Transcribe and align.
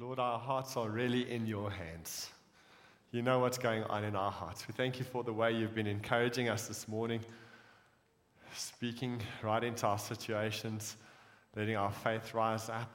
Lord, 0.00 0.20
our 0.20 0.38
hearts 0.38 0.76
are 0.76 0.88
really 0.88 1.28
in 1.28 1.44
your 1.44 1.72
hands. 1.72 2.30
You 3.10 3.20
know 3.20 3.40
what's 3.40 3.58
going 3.58 3.82
on 3.84 4.04
in 4.04 4.14
our 4.14 4.30
hearts. 4.30 4.68
We 4.68 4.72
thank 4.72 5.00
you 5.00 5.04
for 5.04 5.24
the 5.24 5.32
way 5.32 5.50
you've 5.50 5.74
been 5.74 5.88
encouraging 5.88 6.48
us 6.48 6.68
this 6.68 6.86
morning, 6.86 7.20
speaking 8.54 9.20
right 9.42 9.64
into 9.64 9.88
our 9.88 9.98
situations, 9.98 10.96
letting 11.56 11.74
our 11.74 11.90
faith 11.90 12.32
rise 12.32 12.68
up. 12.68 12.88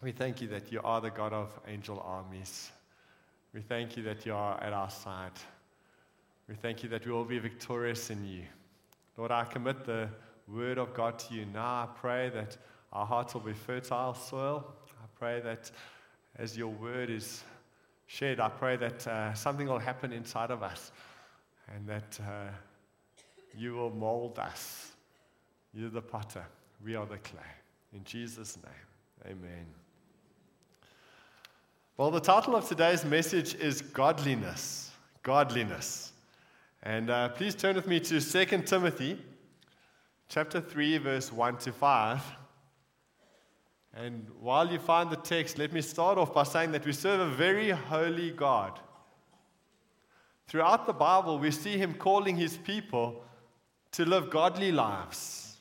We 0.00 0.12
thank 0.12 0.40
you 0.40 0.46
that 0.48 0.70
you 0.70 0.80
are 0.84 1.00
the 1.00 1.10
God 1.10 1.32
of 1.32 1.58
angel 1.66 2.00
armies. 2.06 2.70
We 3.52 3.60
thank 3.60 3.96
you 3.96 4.04
that 4.04 4.24
you 4.24 4.32
are 4.32 4.62
at 4.62 4.72
our 4.72 4.90
side. 4.90 5.32
We 6.48 6.54
thank 6.54 6.84
you 6.84 6.88
that 6.90 7.04
we 7.04 7.10
will 7.10 7.24
be 7.24 7.40
victorious 7.40 8.10
in 8.10 8.24
you. 8.24 8.44
Lord, 9.16 9.32
I 9.32 9.42
commit 9.42 9.84
the 9.84 10.08
word 10.46 10.78
of 10.78 10.94
God 10.94 11.18
to 11.18 11.34
you 11.34 11.46
now. 11.46 11.64
I 11.64 11.88
pray 11.96 12.30
that 12.30 12.56
our 12.92 13.06
hearts 13.06 13.34
will 13.34 13.40
be 13.40 13.54
fertile 13.54 14.14
soil. 14.14 14.72
I 15.02 15.06
pray 15.18 15.40
that 15.40 15.72
as 16.38 16.56
your 16.56 16.68
word 16.68 17.10
is 17.10 17.42
shared, 18.06 18.40
I 18.40 18.48
pray 18.48 18.76
that 18.76 19.06
uh, 19.06 19.34
something 19.34 19.66
will 19.66 19.78
happen 19.78 20.12
inside 20.12 20.50
of 20.50 20.62
us 20.62 20.92
and 21.74 21.86
that 21.86 22.18
uh, 22.20 22.50
you 23.56 23.74
will 23.74 23.90
mold 23.90 24.38
us. 24.38 24.92
You're 25.74 25.90
the 25.90 26.02
potter, 26.02 26.44
we 26.84 26.94
are 26.94 27.06
the 27.06 27.18
clay. 27.18 27.40
In 27.94 28.04
Jesus' 28.04 28.56
name, 28.56 29.32
amen. 29.32 29.66
Well, 31.96 32.10
the 32.10 32.20
title 32.20 32.56
of 32.56 32.66
today's 32.66 33.04
message 33.04 33.54
is 33.54 33.82
Godliness. 33.82 34.90
Godliness. 35.22 36.12
And 36.82 37.10
uh, 37.10 37.28
please 37.28 37.54
turn 37.54 37.76
with 37.76 37.86
me 37.86 38.00
to 38.00 38.20
2 38.20 38.62
Timothy 38.62 39.18
chapter 40.28 40.60
3, 40.60 40.98
verse 40.98 41.30
1 41.30 41.58
to 41.58 41.72
5. 41.72 42.22
And 43.94 44.26
while 44.40 44.70
you 44.70 44.78
find 44.78 45.10
the 45.10 45.16
text, 45.16 45.58
let 45.58 45.72
me 45.72 45.82
start 45.82 46.16
off 46.16 46.32
by 46.32 46.44
saying 46.44 46.72
that 46.72 46.86
we 46.86 46.92
serve 46.92 47.20
a 47.20 47.28
very 47.28 47.70
holy 47.70 48.30
God. 48.30 48.80
Throughout 50.46 50.86
the 50.86 50.92
Bible, 50.92 51.38
we 51.38 51.50
see 51.50 51.76
him 51.76 51.94
calling 51.94 52.36
his 52.36 52.56
people 52.56 53.22
to 53.92 54.04
live 54.04 54.30
godly 54.30 54.72
lives, 54.72 55.58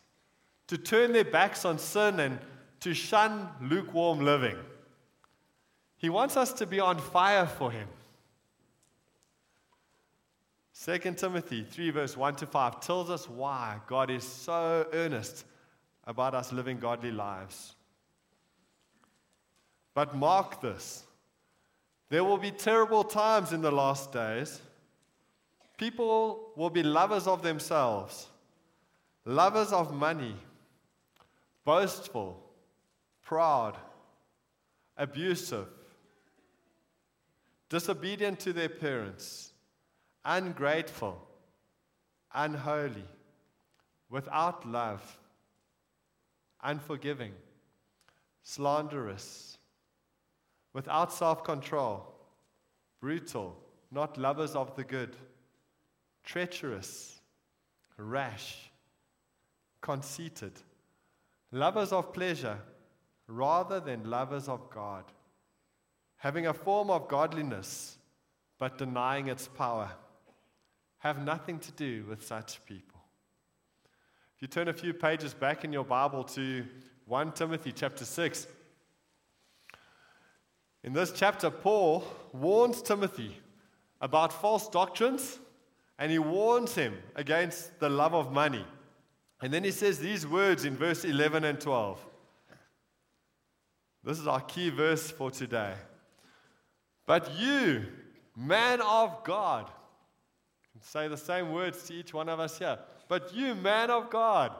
to 0.67 0.77
turn 0.77 1.11
their 1.11 1.25
backs 1.25 1.65
on 1.65 1.77
sin 1.77 2.19
and 2.19 2.39
to 2.79 2.93
shun 2.93 3.49
lukewarm 3.61 4.19
living. 4.19 4.57
He 5.97 6.09
wants 6.09 6.37
us 6.37 6.53
to 6.53 6.65
be 6.65 6.79
on 6.79 6.97
fire 6.97 7.45
for 7.45 7.69
him. 7.69 7.87
2 10.83 10.97
Timothy 11.13 11.63
3, 11.63 11.91
verse 11.91 12.17
1 12.17 12.37
to 12.37 12.47
5 12.47 12.79
tells 12.79 13.09
us 13.09 13.29
why 13.29 13.77
God 13.87 14.09
is 14.09 14.23
so 14.23 14.87
earnest 14.93 15.45
about 16.07 16.33
us 16.33 16.51
living 16.51 16.79
godly 16.79 17.11
lives. 17.11 17.75
But 19.93 20.15
mark 20.15 20.61
this 20.61 21.03
there 22.09 22.25
will 22.25 22.37
be 22.37 22.51
terrible 22.51 23.05
times 23.05 23.53
in 23.53 23.61
the 23.61 23.71
last 23.71 24.11
days. 24.11 24.59
People 25.77 26.51
will 26.57 26.69
be 26.69 26.83
lovers 26.83 27.25
of 27.25 27.41
themselves, 27.41 28.27
lovers 29.23 29.71
of 29.71 29.93
money, 29.93 30.35
boastful, 31.63 32.37
proud, 33.23 33.77
abusive, 34.97 35.67
disobedient 37.69 38.41
to 38.41 38.51
their 38.51 38.67
parents, 38.67 39.53
ungrateful, 40.25 41.17
unholy, 42.33 43.05
without 44.09 44.67
love, 44.67 45.17
unforgiving, 46.61 47.31
slanderous 48.43 49.50
without 50.73 51.11
self 51.13 51.43
control, 51.43 52.07
brutal, 52.99 53.57
not 53.91 54.17
lovers 54.17 54.55
of 54.55 54.75
the 54.75 54.83
good, 54.83 55.15
treacherous, 56.23 57.19
rash, 57.97 58.71
conceited, 59.81 60.53
lovers 61.51 61.91
of 61.91 62.13
pleasure 62.13 62.57
rather 63.27 63.79
than 63.79 64.09
lovers 64.09 64.47
of 64.47 64.69
God, 64.69 65.05
having 66.17 66.47
a 66.47 66.53
form 66.53 66.89
of 66.89 67.07
godliness 67.07 67.97
but 68.61 68.77
denying 68.77 69.27
its 69.27 69.47
power. 69.47 69.89
Have 70.99 71.23
nothing 71.23 71.57
to 71.57 71.71
do 71.71 72.05
with 72.07 72.23
such 72.23 72.63
people. 72.65 73.01
If 74.35 74.43
you 74.43 74.47
turn 74.47 74.67
a 74.67 74.73
few 74.73 74.93
pages 74.93 75.33
back 75.33 75.63
in 75.65 75.73
your 75.73 75.83
Bible 75.83 76.23
to 76.25 76.63
1 77.07 77.31
Timothy 77.31 77.71
chapter 77.71 78.05
6, 78.05 78.45
in 80.83 80.93
this 80.93 81.11
chapter, 81.11 81.49
Paul 81.49 82.03
warns 82.33 82.81
Timothy 82.81 83.37
about 83.99 84.33
false 84.33 84.67
doctrines 84.67 85.39
and 85.99 86.11
he 86.11 86.17
warns 86.17 86.73
him 86.73 86.97
against 87.15 87.79
the 87.79 87.89
love 87.89 88.15
of 88.15 88.31
money. 88.31 88.65
And 89.41 89.53
then 89.53 89.63
he 89.63 89.71
says 89.71 89.99
these 89.99 90.25
words 90.25 90.65
in 90.65 90.75
verse 90.75 91.05
11 91.05 91.43
and 91.43 91.59
12. 91.59 92.03
This 94.03 94.19
is 94.19 94.27
our 94.27 94.41
key 94.41 94.69
verse 94.69 95.11
for 95.11 95.29
today. 95.29 95.73
But 97.05 97.31
you, 97.37 97.85
man 98.35 98.81
of 98.81 99.23
God, 99.23 99.69
can 100.71 100.81
say 100.81 101.07
the 101.07 101.17
same 101.17 101.51
words 101.51 101.83
to 101.83 101.93
each 101.93 102.13
one 102.13 102.29
of 102.29 102.39
us 102.39 102.57
here. 102.57 102.79
But 103.07 103.35
you, 103.35 103.53
man 103.53 103.91
of 103.91 104.09
God, 104.09 104.55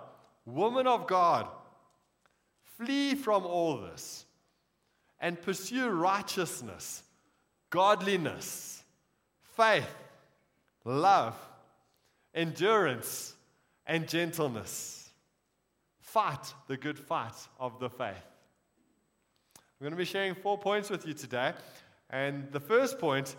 woman 0.46 0.86
of 0.86 1.08
God, 1.08 1.48
flee 2.78 3.16
from 3.16 3.46
all 3.46 3.78
this 3.78 4.26
and 5.22 5.40
pursue 5.40 5.88
righteousness, 5.88 7.04
godliness, 7.70 8.84
faith, 9.56 9.96
love, 10.84 11.36
endurance, 12.34 13.36
and 13.86 14.10
gentleness. 14.10 15.10
Fight 16.00 16.54
the 16.68 16.76
good 16.76 16.98
fight 16.98 17.36
of 17.60 17.80
the 17.80 17.90
faith. 17.90 18.26
I'm 19.56 19.86
going 19.86 19.92
to 19.92 19.98
be 19.98 20.06
sharing 20.06 20.36
four 20.36 20.58
points 20.58 20.90
with 20.90 21.08
you 21.08 21.14
today. 21.14 21.54
And 22.10 22.52
the 22.52 22.60
first 22.60 23.00
point 23.00 23.36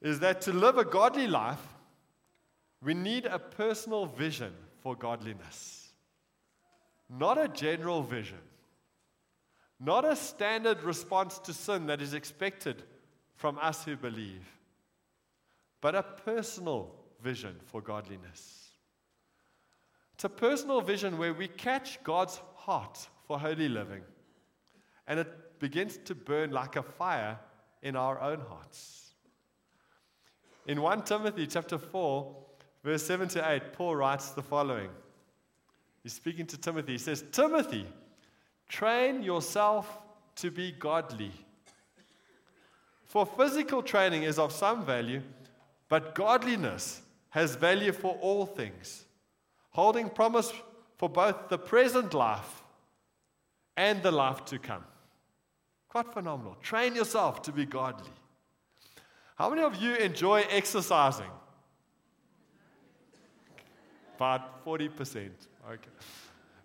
is 0.00 0.20
that 0.20 0.42
to 0.42 0.52
live 0.52 0.78
a 0.78 0.84
godly 0.84 1.26
life, 1.26 1.60
we 2.82 2.94
need 2.94 3.26
a 3.26 3.38
personal 3.38 4.06
vision 4.06 4.52
for 4.82 4.94
godliness, 4.94 5.88
not 7.10 7.38
a 7.38 7.48
general 7.48 8.02
vision. 8.02 8.38
Not 9.78 10.04
a 10.04 10.16
standard 10.16 10.82
response 10.82 11.38
to 11.40 11.52
sin 11.52 11.86
that 11.86 12.00
is 12.00 12.14
expected 12.14 12.82
from 13.34 13.58
us 13.60 13.84
who 13.84 13.96
believe, 13.96 14.46
but 15.80 15.94
a 15.94 16.02
personal 16.02 16.94
vision 17.22 17.56
for 17.66 17.82
godliness. 17.82 18.70
It's 20.14 20.24
a 20.24 20.30
personal 20.30 20.80
vision 20.80 21.18
where 21.18 21.34
we 21.34 21.48
catch 21.48 22.02
God's 22.02 22.40
heart 22.54 23.06
for 23.26 23.38
holy 23.38 23.68
living, 23.68 24.02
and 25.06 25.20
it 25.20 25.60
begins 25.60 25.98
to 26.06 26.14
burn 26.14 26.50
like 26.52 26.76
a 26.76 26.82
fire 26.82 27.38
in 27.82 27.96
our 27.96 28.18
own 28.20 28.40
hearts. 28.48 29.12
In 30.66 30.80
1 30.80 31.02
Timothy 31.02 31.46
chapter 31.46 31.76
4, 31.76 32.34
verse 32.82 33.02
7 33.04 33.28
to 33.28 33.50
8, 33.50 33.72
Paul 33.74 33.96
writes 33.96 34.30
the 34.30 34.42
following. 34.42 34.88
He's 36.02 36.14
speaking 36.14 36.46
to 36.46 36.56
Timothy. 36.56 36.92
He 36.92 36.98
says, 36.98 37.22
Timothy, 37.30 37.86
Train 38.68 39.22
yourself 39.22 39.98
to 40.36 40.50
be 40.50 40.72
godly. 40.72 41.32
For 43.06 43.24
physical 43.24 43.82
training 43.82 44.24
is 44.24 44.38
of 44.38 44.52
some 44.52 44.84
value, 44.84 45.22
but 45.88 46.14
godliness 46.14 47.00
has 47.30 47.54
value 47.54 47.92
for 47.92 48.16
all 48.20 48.44
things, 48.44 49.04
holding 49.70 50.08
promise 50.08 50.52
for 50.96 51.08
both 51.08 51.48
the 51.48 51.58
present 51.58 52.14
life 52.14 52.62
and 53.76 54.02
the 54.02 54.10
life 54.10 54.44
to 54.46 54.58
come. 54.58 54.84
Quite 55.88 56.12
phenomenal. 56.12 56.56
Train 56.62 56.94
yourself 56.94 57.42
to 57.42 57.52
be 57.52 57.64
godly. 57.64 58.10
How 59.36 59.50
many 59.50 59.62
of 59.62 59.76
you 59.76 59.94
enjoy 59.94 60.44
exercising? 60.50 61.30
About 64.16 64.64
40%. 64.64 65.30
Okay. 65.70 65.90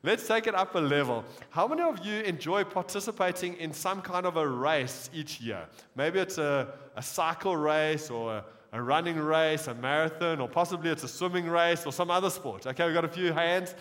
Let's 0.04 0.28
take 0.28 0.48
it 0.48 0.56
up 0.56 0.74
a 0.74 0.80
level. 0.80 1.24
How 1.52 1.68
many 1.68 1.84
of 1.84 2.04
you 2.04 2.22
enjoy 2.22 2.64
participating 2.64 3.56
in 3.58 3.72
some 3.72 4.02
kind 4.02 4.26
of 4.26 4.36
a 4.36 4.48
race 4.48 5.12
each 5.14 5.40
year? 5.40 5.68
Maybe 5.96 6.20
it's 6.20 6.40
a, 6.40 6.74
a 6.96 7.04
cycle 7.04 7.56
race 7.56 8.10
or 8.10 8.38
a, 8.38 8.46
a 8.74 8.82
running 8.82 9.20
race, 9.20 9.68
a 9.68 9.76
marathon, 9.76 10.42
or 10.42 10.48
possibly 10.48 10.90
it's 10.90 11.04
a 11.04 11.08
swimming 11.08 11.48
race 11.48 11.86
or 11.86 11.92
some 11.92 12.10
other 12.10 12.32
sport. 12.32 12.66
Okay, 12.66 12.86
we've 12.86 12.96
got 12.96 13.06
a 13.06 13.10
few 13.10 13.32
hands. 13.32 13.76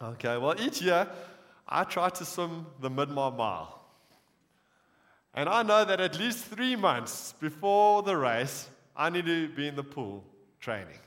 Okay, 0.00 0.36
well, 0.36 0.54
each 0.60 0.80
year 0.80 1.08
I 1.68 1.82
try 1.82 2.10
to 2.10 2.24
swim 2.24 2.66
the 2.80 2.88
Midmar 2.88 3.36
Mile. 3.36 3.74
And 5.34 5.48
I 5.48 5.64
know 5.64 5.84
that 5.84 6.00
at 6.00 6.16
least 6.18 6.44
three 6.44 6.76
months 6.76 7.34
before 7.40 8.02
the 8.04 8.16
race, 8.16 8.68
I 8.96 9.10
need 9.10 9.26
to 9.26 9.48
be 9.48 9.66
in 9.66 9.74
the 9.74 9.82
pool 9.82 10.24
training. 10.60 10.98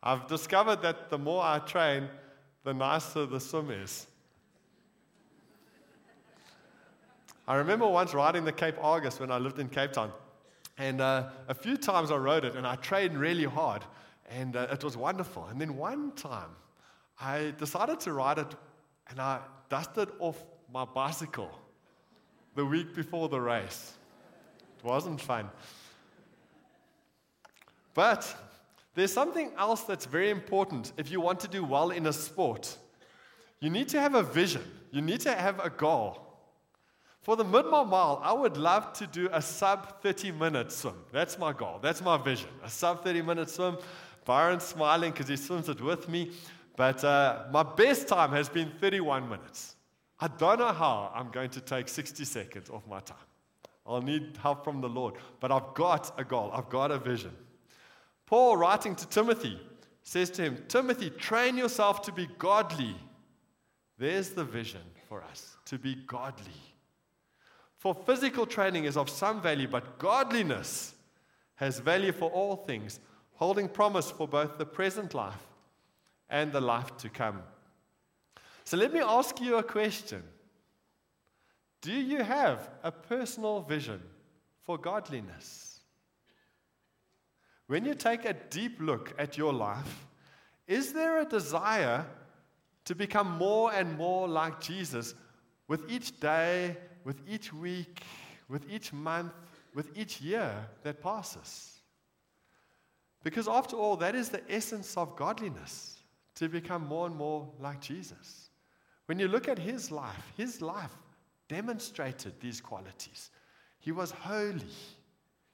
I've 0.00 0.26
discovered 0.28 0.82
that 0.82 1.10
the 1.10 1.18
more 1.18 1.42
I 1.42 1.58
train, 1.60 2.08
the 2.64 2.74
nicer 2.74 3.26
the 3.26 3.40
swim 3.40 3.70
is. 3.70 4.06
I 7.46 7.56
remember 7.56 7.88
once 7.88 8.14
riding 8.14 8.44
the 8.44 8.52
Cape 8.52 8.76
Argus 8.80 9.18
when 9.18 9.30
I 9.30 9.38
lived 9.38 9.58
in 9.58 9.68
Cape 9.68 9.92
Town. 9.92 10.12
And 10.78 11.00
uh, 11.00 11.30
a 11.48 11.54
few 11.54 11.76
times 11.76 12.10
I 12.10 12.16
rode 12.16 12.44
it 12.44 12.54
and 12.54 12.66
I 12.66 12.76
trained 12.76 13.18
really 13.18 13.44
hard. 13.44 13.82
And 14.30 14.56
uh, 14.56 14.68
it 14.70 14.84
was 14.84 14.96
wonderful. 14.96 15.46
And 15.46 15.60
then 15.60 15.76
one 15.76 16.12
time 16.12 16.50
I 17.20 17.52
decided 17.58 18.00
to 18.00 18.12
ride 18.12 18.38
it 18.38 18.54
and 19.08 19.20
I 19.20 19.40
dusted 19.68 20.08
off 20.18 20.42
my 20.72 20.84
bicycle 20.84 21.50
the 22.54 22.64
week 22.64 22.94
before 22.94 23.28
the 23.28 23.40
race. 23.40 23.92
It 24.78 24.84
wasn't 24.84 25.20
fun. 25.20 25.50
But 27.94 28.34
there's 28.94 29.12
something 29.12 29.52
else 29.58 29.82
that's 29.82 30.06
very 30.06 30.30
important 30.30 30.92
if 30.96 31.10
you 31.10 31.20
want 31.20 31.40
to 31.40 31.48
do 31.48 31.64
well 31.64 31.90
in 31.90 32.06
a 32.06 32.12
sport. 32.12 32.76
You 33.60 33.70
need 33.70 33.88
to 33.88 34.00
have 34.00 34.14
a 34.14 34.22
vision, 34.22 34.62
you 34.90 35.00
need 35.00 35.20
to 35.20 35.32
have 35.32 35.58
a 35.60 35.70
goal. 35.70 36.32
For 37.22 37.36
the 37.36 37.44
Midmar 37.44 37.88
mile, 37.88 38.20
I 38.22 38.32
would 38.32 38.56
love 38.56 38.92
to 38.94 39.06
do 39.06 39.28
a 39.32 39.40
sub 39.40 40.02
30 40.02 40.32
minute 40.32 40.72
swim. 40.72 40.96
That's 41.12 41.38
my 41.38 41.52
goal. 41.52 41.78
That's 41.80 42.02
my 42.02 42.18
vision. 42.18 42.48
A 42.64 42.68
sub 42.68 43.04
30 43.04 43.22
minute 43.22 43.48
swim. 43.48 43.78
Byron's 44.24 44.64
smiling 44.64 45.12
because 45.12 45.28
he 45.28 45.36
swims 45.36 45.68
it 45.68 45.80
with 45.80 46.08
me. 46.08 46.32
But 46.76 47.04
uh, 47.04 47.44
my 47.52 47.62
best 47.62 48.08
time 48.08 48.32
has 48.32 48.48
been 48.48 48.72
31 48.80 49.28
minutes. 49.28 49.76
I 50.18 50.28
don't 50.28 50.58
know 50.58 50.72
how 50.72 51.12
I'm 51.14 51.30
going 51.30 51.50
to 51.50 51.60
take 51.60 51.88
60 51.88 52.24
seconds 52.24 52.70
off 52.70 52.82
my 52.88 52.98
time. 53.00 53.16
I'll 53.86 54.02
need 54.02 54.36
help 54.42 54.64
from 54.64 54.80
the 54.80 54.88
Lord. 54.88 55.14
But 55.38 55.52
I've 55.52 55.74
got 55.74 56.12
a 56.18 56.24
goal, 56.24 56.50
I've 56.52 56.68
got 56.70 56.90
a 56.90 56.98
vision. 56.98 57.36
Paul, 58.32 58.56
writing 58.56 58.96
to 58.96 59.06
Timothy, 59.08 59.60
says 60.02 60.30
to 60.30 60.42
him, 60.42 60.64
Timothy, 60.66 61.10
train 61.10 61.58
yourself 61.58 62.00
to 62.00 62.12
be 62.12 62.26
godly. 62.38 62.96
There's 63.98 64.30
the 64.30 64.42
vision 64.42 64.80
for 65.06 65.22
us 65.22 65.54
to 65.66 65.78
be 65.78 65.96
godly. 66.06 66.62
For 67.76 67.94
physical 67.94 68.46
training 68.46 68.84
is 68.84 68.96
of 68.96 69.10
some 69.10 69.42
value, 69.42 69.68
but 69.68 69.98
godliness 69.98 70.94
has 71.56 71.78
value 71.80 72.10
for 72.10 72.30
all 72.30 72.56
things, 72.56 73.00
holding 73.34 73.68
promise 73.68 74.10
for 74.10 74.26
both 74.26 74.56
the 74.56 74.64
present 74.64 75.12
life 75.12 75.46
and 76.30 76.52
the 76.52 76.60
life 76.62 76.96
to 76.96 77.10
come. 77.10 77.42
So 78.64 78.78
let 78.78 78.94
me 78.94 79.00
ask 79.00 79.42
you 79.42 79.56
a 79.56 79.62
question 79.62 80.22
Do 81.82 81.92
you 81.92 82.22
have 82.22 82.70
a 82.82 82.92
personal 82.92 83.60
vision 83.60 84.00
for 84.62 84.78
godliness? 84.78 85.71
When 87.66 87.84
you 87.84 87.94
take 87.94 88.24
a 88.24 88.34
deep 88.34 88.80
look 88.80 89.14
at 89.18 89.38
your 89.38 89.52
life, 89.52 90.06
is 90.66 90.92
there 90.92 91.20
a 91.20 91.24
desire 91.24 92.06
to 92.84 92.94
become 92.94 93.38
more 93.38 93.72
and 93.72 93.96
more 93.96 94.28
like 94.28 94.60
Jesus 94.60 95.14
with 95.68 95.90
each 95.90 96.18
day 96.20 96.76
with 97.04 97.20
each 97.28 97.52
week, 97.52 98.02
with 98.48 98.70
each 98.70 98.92
month, 98.92 99.32
with 99.74 99.96
each 99.96 100.20
year 100.20 100.68
that 100.82 101.02
passes. 101.02 101.80
Because 103.22 103.48
after 103.48 103.76
all, 103.76 103.96
that 103.96 104.14
is 104.14 104.28
the 104.28 104.42
essence 104.50 104.96
of 104.96 105.16
godliness 105.16 105.98
to 106.34 106.48
become 106.48 106.86
more 106.86 107.06
and 107.06 107.16
more 107.16 107.48
like 107.60 107.80
Jesus. 107.80 108.50
When 109.06 109.18
you 109.18 109.28
look 109.28 109.48
at 109.48 109.58
his 109.58 109.90
life, 109.90 110.32
his 110.36 110.60
life 110.60 110.92
demonstrated 111.48 112.40
these 112.40 112.60
qualities. 112.60 113.30
He 113.78 113.92
was 113.92 114.10
holy, 114.10 114.64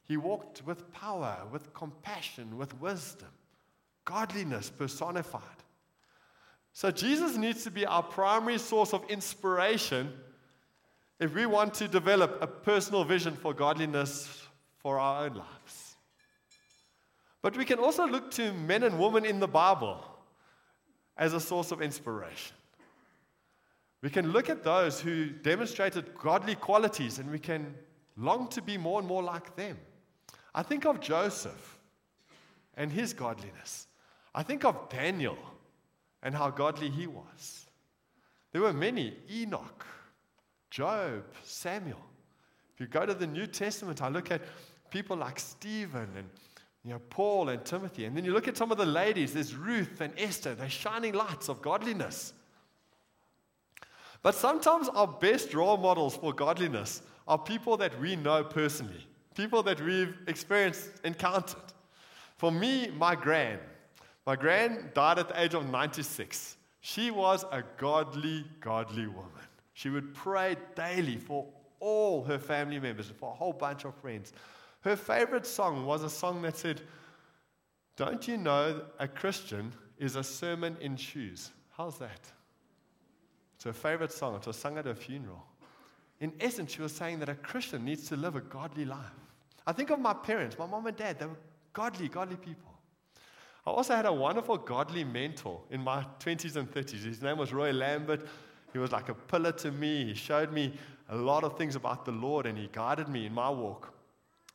he 0.08 0.16
walked 0.16 0.62
with 0.64 0.90
power, 0.92 1.36
with 1.52 1.72
compassion, 1.74 2.56
with 2.56 2.80
wisdom, 2.80 3.28
godliness 4.06 4.70
personified. 4.70 5.42
So, 6.72 6.90
Jesus 6.90 7.36
needs 7.36 7.62
to 7.64 7.70
be 7.70 7.84
our 7.84 8.02
primary 8.02 8.58
source 8.58 8.94
of 8.94 9.04
inspiration 9.10 10.12
if 11.20 11.34
we 11.34 11.44
want 11.44 11.74
to 11.74 11.88
develop 11.88 12.38
a 12.40 12.46
personal 12.46 13.04
vision 13.04 13.36
for 13.36 13.52
godliness 13.52 14.46
for 14.78 14.98
our 14.98 15.26
own 15.26 15.34
lives. 15.34 15.96
But 17.42 17.56
we 17.56 17.64
can 17.64 17.78
also 17.78 18.06
look 18.06 18.30
to 18.32 18.52
men 18.52 18.84
and 18.84 18.98
women 18.98 19.24
in 19.24 19.40
the 19.40 19.48
Bible 19.48 20.04
as 21.16 21.34
a 21.34 21.40
source 21.40 21.70
of 21.70 21.82
inspiration. 21.82 22.56
We 24.00 24.10
can 24.10 24.32
look 24.32 24.48
at 24.48 24.62
those 24.62 25.00
who 25.00 25.26
demonstrated 25.26 26.14
godly 26.14 26.54
qualities 26.54 27.18
and 27.18 27.30
we 27.30 27.38
can 27.38 27.74
long 28.16 28.48
to 28.48 28.62
be 28.62 28.78
more 28.78 29.00
and 29.00 29.08
more 29.08 29.22
like 29.22 29.56
them. 29.56 29.76
I 30.54 30.62
think 30.62 30.86
of 30.86 31.00
Joseph 31.00 31.78
and 32.76 32.90
his 32.90 33.12
godliness. 33.12 33.86
I 34.34 34.42
think 34.42 34.64
of 34.64 34.88
Daniel 34.88 35.38
and 36.22 36.34
how 36.34 36.50
godly 36.50 36.90
he 36.90 37.06
was. 37.06 37.66
There 38.52 38.62
were 38.62 38.72
many, 38.72 39.16
Enoch, 39.30 39.86
Job, 40.70 41.24
Samuel. 41.44 42.04
If 42.74 42.80
you 42.80 42.86
go 42.86 43.04
to 43.04 43.14
the 43.14 43.26
New 43.26 43.46
Testament, 43.46 44.02
I 44.02 44.08
look 44.08 44.30
at 44.30 44.42
people 44.90 45.16
like 45.16 45.38
Stephen 45.38 46.08
and 46.16 46.28
you 46.84 46.92
know, 46.92 47.00
Paul 47.10 47.50
and 47.50 47.64
Timothy. 47.64 48.04
And 48.04 48.16
then 48.16 48.24
you 48.24 48.32
look 48.32 48.48
at 48.48 48.56
some 48.56 48.70
of 48.70 48.78
the 48.78 48.86
ladies, 48.86 49.34
there's 49.34 49.54
Ruth 49.54 50.00
and 50.00 50.12
Esther. 50.16 50.54
They're 50.54 50.70
shining 50.70 51.14
lights 51.14 51.48
of 51.48 51.60
godliness. 51.60 52.32
But 54.22 54.34
sometimes 54.34 54.88
our 54.88 55.06
best 55.06 55.54
role 55.54 55.76
models 55.76 56.16
for 56.16 56.32
godliness 56.32 57.02
are 57.26 57.38
people 57.38 57.76
that 57.76 57.98
we 58.00 58.16
know 58.16 58.42
personally, 58.42 59.06
people 59.38 59.62
that 59.62 59.80
we've 59.80 60.16
experienced, 60.26 60.90
encountered. 61.04 61.62
For 62.38 62.50
me, 62.50 62.90
my 62.90 63.14
gran. 63.14 63.60
My 64.26 64.34
gran 64.34 64.90
died 64.94 65.20
at 65.20 65.28
the 65.28 65.40
age 65.40 65.54
of 65.54 65.70
96. 65.70 66.56
She 66.80 67.12
was 67.12 67.44
a 67.52 67.62
godly, 67.76 68.44
godly 68.58 69.06
woman. 69.06 69.46
She 69.74 69.90
would 69.90 70.12
pray 70.12 70.56
daily 70.74 71.18
for 71.18 71.46
all 71.78 72.24
her 72.24 72.38
family 72.38 72.80
members, 72.80 73.12
for 73.16 73.30
a 73.30 73.34
whole 73.34 73.52
bunch 73.52 73.84
of 73.84 73.94
friends. 73.94 74.32
Her 74.80 74.96
favorite 74.96 75.46
song 75.46 75.86
was 75.86 76.02
a 76.02 76.10
song 76.10 76.42
that 76.42 76.56
said, 76.56 76.82
Don't 77.96 78.26
you 78.26 78.38
know 78.38 78.82
a 78.98 79.06
Christian 79.06 79.72
is 79.98 80.16
a 80.16 80.24
sermon 80.24 80.76
in 80.80 80.96
shoes? 80.96 81.52
How's 81.76 81.96
that? 81.98 82.32
It's 83.54 83.64
her 83.66 83.72
favorite 83.72 84.12
song. 84.12 84.34
It 84.34 84.46
was 84.48 84.56
sung 84.56 84.78
at 84.78 84.86
her 84.86 84.96
funeral. 84.96 85.47
In 86.20 86.32
essence, 86.40 86.72
she 86.72 86.82
was 86.82 86.92
saying 86.92 87.20
that 87.20 87.28
a 87.28 87.34
Christian 87.34 87.84
needs 87.84 88.08
to 88.08 88.16
live 88.16 88.36
a 88.36 88.40
godly 88.40 88.84
life. 88.84 88.98
I 89.66 89.72
think 89.72 89.90
of 89.90 90.00
my 90.00 90.14
parents, 90.14 90.58
my 90.58 90.66
mom 90.66 90.86
and 90.86 90.96
dad, 90.96 91.18
they 91.18 91.26
were 91.26 91.36
godly, 91.72 92.08
godly 92.08 92.36
people. 92.36 92.72
I 93.66 93.70
also 93.70 93.94
had 93.94 94.06
a 94.06 94.12
wonderful 94.12 94.56
godly 94.56 95.04
mentor 95.04 95.60
in 95.70 95.82
my 95.82 96.04
20s 96.20 96.56
and 96.56 96.70
30s. 96.70 97.04
His 97.04 97.22
name 97.22 97.36
was 97.38 97.52
Roy 97.52 97.70
Lambert. 97.70 98.26
He 98.72 98.78
was 98.78 98.92
like 98.92 99.08
a 99.10 99.14
pillar 99.14 99.52
to 99.52 99.70
me. 99.70 100.06
He 100.06 100.14
showed 100.14 100.52
me 100.52 100.72
a 101.08 101.16
lot 101.16 101.44
of 101.44 101.56
things 101.56 101.76
about 101.76 102.04
the 102.04 102.12
Lord 102.12 102.46
and 102.46 102.56
He 102.56 102.68
guided 102.72 103.08
me 103.08 103.26
in 103.26 103.34
my 103.34 103.50
walk. 103.50 103.92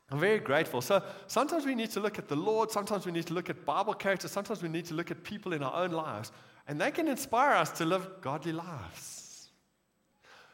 I'm 0.09 0.19
very 0.19 0.39
grateful. 0.39 0.81
So 0.81 1.01
sometimes 1.27 1.65
we 1.65 1.75
need 1.75 1.91
to 1.91 1.99
look 1.99 2.19
at 2.19 2.27
the 2.27 2.35
Lord, 2.35 2.71
sometimes 2.71 3.05
we 3.05 3.11
need 3.11 3.25
to 3.27 3.33
look 3.33 3.49
at 3.49 3.65
Bible 3.65 3.93
characters, 3.93 4.31
sometimes 4.31 4.61
we 4.61 4.69
need 4.69 4.85
to 4.85 4.93
look 4.93 5.11
at 5.11 5.23
people 5.23 5.53
in 5.53 5.63
our 5.63 5.83
own 5.83 5.91
lives, 5.91 6.31
and 6.67 6.79
they 6.79 6.91
can 6.91 7.07
inspire 7.07 7.53
us 7.53 7.71
to 7.71 7.85
live 7.85 8.07
godly 8.21 8.51
lives. 8.51 9.22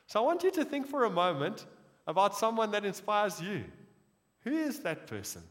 So 0.10 0.20
I 0.20 0.26
want 0.26 0.42
you 0.42 0.50
to 0.50 0.66
think 0.66 0.88
for 0.88 1.06
a 1.06 1.10
moment 1.10 1.68
about 2.08 2.36
someone 2.36 2.72
that 2.72 2.84
inspires 2.84 3.40
you. 3.40 3.64
Who 4.42 4.50
is 4.50 4.80
that 4.80 5.06
person? 5.06 5.44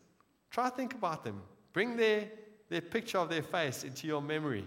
Try 0.50 0.69
to 0.69 0.75
think 0.75 0.95
about 0.95 1.23
them. 1.23 1.41
Bring 1.73 1.97
their, 1.97 2.29
their 2.69 2.81
picture 2.81 3.19
of 3.19 3.29
their 3.29 3.45
face 3.45 3.85
into 3.85 4.09
your 4.09 4.21
memory 4.21 4.65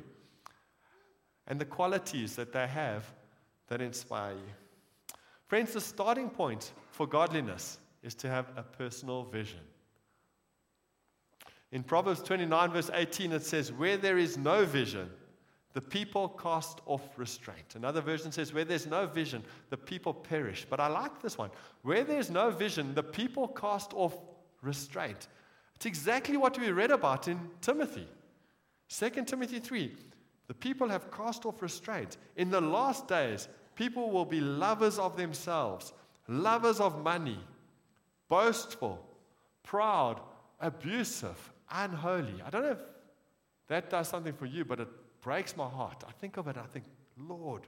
and 1.46 1.60
the 1.60 1.66
qualities 1.66 2.38
that 2.38 2.54
they 2.54 2.68
have 2.68 3.06
that 3.68 3.82
inspire 3.82 4.32
you. 4.32 5.16
Friends, 5.48 5.74
the 5.74 5.82
starting 5.82 6.30
point 6.30 6.72
for 6.92 7.06
godliness 7.06 7.78
is 8.02 8.16
to 8.16 8.30
have 8.30 8.46
a 8.56 8.64
personal 8.64 9.26
vision. 9.26 9.60
In 11.74 11.84
Proverbs 11.84 12.22
29, 12.22 12.72
verse 12.72 12.90
18, 12.94 13.34
it 13.34 13.44
says, 13.44 13.74
Where 13.74 13.98
there 13.98 14.18
is 14.18 14.38
no 14.38 14.64
vision, 14.64 15.10
the 15.74 15.82
people 15.82 16.30
cast 16.30 16.82
off 16.86 17.02
restraint. 17.18 17.76
Another 17.76 18.02
version 18.02 18.32
says, 18.32 18.54
Where 18.54 18.66
there's 18.66 18.88
no 18.88 19.08
vision, 19.08 19.44
the 19.70 19.78
people 19.78 20.14
perish. 20.14 20.66
But 20.70 20.80
I 20.80 20.88
like 20.88 21.22
this 21.22 21.38
one. 21.38 21.50
Where 21.84 22.04
there's 22.04 22.30
no 22.30 22.52
vision, 22.52 22.94
the 22.94 23.04
people 23.04 23.48
cast 23.48 23.94
off 23.94 24.18
restraint. 24.62 25.28
It's 25.76 25.86
exactly 25.86 26.38
what 26.38 26.60
we 26.60 26.72
read 26.72 26.92
about 26.92 27.28
in 27.28 27.40
Timothy. 27.62 28.08
2 28.90 29.10
Timothy 29.26 29.60
3. 29.60 29.96
The 30.48 30.54
people 30.54 30.90
have 30.90 31.10
cast 31.12 31.46
off 31.46 31.62
restraint. 31.62 32.18
In 32.36 32.52
the 32.52 32.62
last 32.62 33.08
days, 33.08 33.48
People 33.76 34.12
will 34.12 34.26
be 34.26 34.42
lovers 34.42 35.00
of 35.00 35.18
themselves, 35.18 35.94
lovers 36.28 36.80
of 36.80 37.04
money, 37.04 37.40
boastful, 38.30 39.04
proud, 39.64 40.22
abusive, 40.60 41.52
unholy. 41.72 42.42
I 42.46 42.50
don't 42.50 42.64
know 42.64 42.72
if 42.72 42.84
that 43.70 43.90
does 43.90 44.08
something 44.08 44.34
for 44.34 44.46
you, 44.46 44.66
but 44.66 44.82
it 44.82 44.88
breaks 45.22 45.56
my 45.56 45.68
heart. 45.68 46.04
I 46.08 46.12
think 46.12 46.38
of 46.38 46.48
it, 46.48 46.58
I 46.58 46.66
think, 46.66 46.86
Lord, 47.18 47.64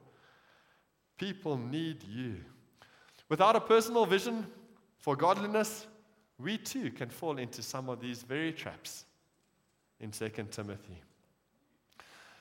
people 1.17 1.57
need 1.57 2.03
you. 2.03 2.35
Without 3.29 3.55
a 3.55 3.61
personal 3.61 4.05
vision 4.05 4.45
for 4.97 5.15
godliness, 5.15 5.87
we 6.39 6.57
too 6.57 6.91
can 6.91 7.09
fall 7.09 7.37
into 7.37 7.61
some 7.61 7.89
of 7.89 8.01
these 8.01 8.23
very 8.23 8.51
traps 8.51 9.05
in 9.99 10.11
2 10.11 10.29
Timothy. 10.51 11.01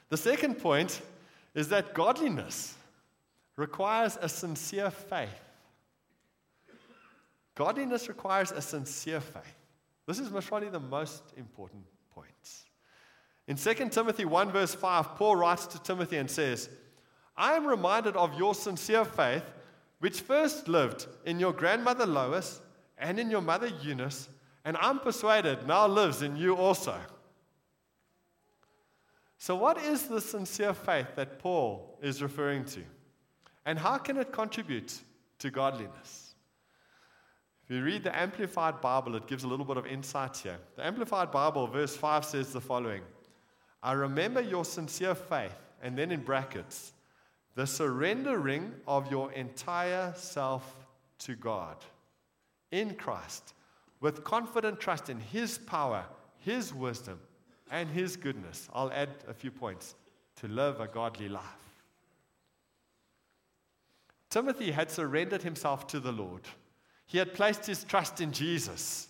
The 0.09 0.17
second 0.17 0.57
point 0.57 1.01
is 1.55 1.69
that 1.69 1.95
godliness 1.95 2.75
requires 3.57 4.19
a 4.21 4.29
sincere 4.29 4.91
faith. 4.91 5.29
Godliness 7.55 8.09
requires 8.09 8.51
a 8.51 8.63
sincere 8.63 9.21
faith. 9.21 9.55
This 10.07 10.19
is 10.19 10.31
most 10.31 10.49
probably 10.49 10.71
the 10.71 10.81
most 10.81 11.23
important 11.37 11.85
point. 12.15 12.29
In 13.49 13.57
2 13.57 13.75
Timothy 13.91 14.25
1, 14.25 14.53
verse 14.53 14.75
5, 14.75 15.17
Paul 15.17 15.37
writes 15.37 15.67
to 15.67 15.83
Timothy 15.83 16.17
and 16.17 16.31
says, 16.31 16.69
I 17.37 17.55
am 17.55 17.67
reminded 17.67 18.17
of 18.17 18.39
your 18.39 18.55
sincere 18.55 19.05
faith, 19.05 19.45
which 19.99 20.21
first 20.21 20.69
lived 20.69 21.07
in 21.25 21.41
your 21.41 21.53
grandmother 21.53 22.07
Lois 22.07 22.61
and 22.99 23.19
in 23.19 23.31
your 23.31 23.41
mother 23.41 23.71
Eunice, 23.83 24.29
and 24.65 24.77
I'm 24.77 25.01
persuaded 25.01 25.67
now 25.67 25.87
lives 25.89 26.23
in 26.23 26.37
you 26.37 26.55
also. 26.55 26.97
So, 29.39 29.57
what 29.57 29.77
is 29.77 30.05
the 30.05 30.21
sincere 30.21 30.73
faith 30.73 31.17
that 31.17 31.41
Paul 31.41 31.99
is 32.01 32.23
referring 32.23 32.65
to? 32.67 32.83
And 33.67 33.77
how 33.77 33.99
can 33.99 34.19
it 34.19 34.33
contribute 34.33 35.01
to 35.41 35.51
godliness? 35.51 36.35
If 37.65 37.71
you 37.71 37.83
read 37.83 38.05
the 38.05 38.17
Amplified 38.17 38.81
Bible, 38.81 39.17
it 39.17 39.27
gives 39.27 39.43
a 39.43 39.49
little 39.49 39.65
bit 39.65 39.77
of 39.77 39.87
insight 39.87 40.37
here. 40.37 40.59
The 40.77 40.87
Amplified 40.87 41.33
Bible, 41.33 41.67
verse 41.67 41.97
5 41.97 42.25
says 42.25 42.53
the 42.53 42.61
following 42.61 43.03
I 43.83 43.93
remember 43.93 44.41
your 44.41 44.65
sincere 44.65 45.15
faith, 45.15 45.57
and 45.83 45.97
then 45.99 46.13
in 46.13 46.21
brackets, 46.21 46.93
the 47.55 47.67
surrendering 47.67 48.73
of 48.87 49.11
your 49.11 49.33
entire 49.33 50.15
self 50.17 50.87
to 51.19 51.35
God 51.35 51.77
in 52.71 52.95
Christ, 52.95 53.55
with 54.01 54.25
confident 54.25 54.81
trust 54.81 55.11
in 55.11 55.21
His 55.21 55.59
power, 55.59 56.05
His 56.39 56.73
wisdom, 56.73 57.21
and 57.71 57.89
His 57.91 58.17
goodness. 58.17 58.69
I'll 58.73 58.93
add 58.93 59.11
a 59.29 59.35
few 59.35 59.51
points 59.51 59.95
to 60.37 60.49
live 60.49 60.81
a 60.81 60.87
godly 60.87 61.29
life. 61.29 61.43
Timothy 64.31 64.71
had 64.71 64.91
surrendered 64.91 65.43
himself 65.43 65.87
to 65.89 66.01
the 66.01 66.11
Lord, 66.11 66.43
he 67.07 67.19
had 67.19 67.35
placed 67.35 67.67
his 67.67 67.85
trust 67.85 68.21
in 68.21 68.33
Jesus. 68.33 69.09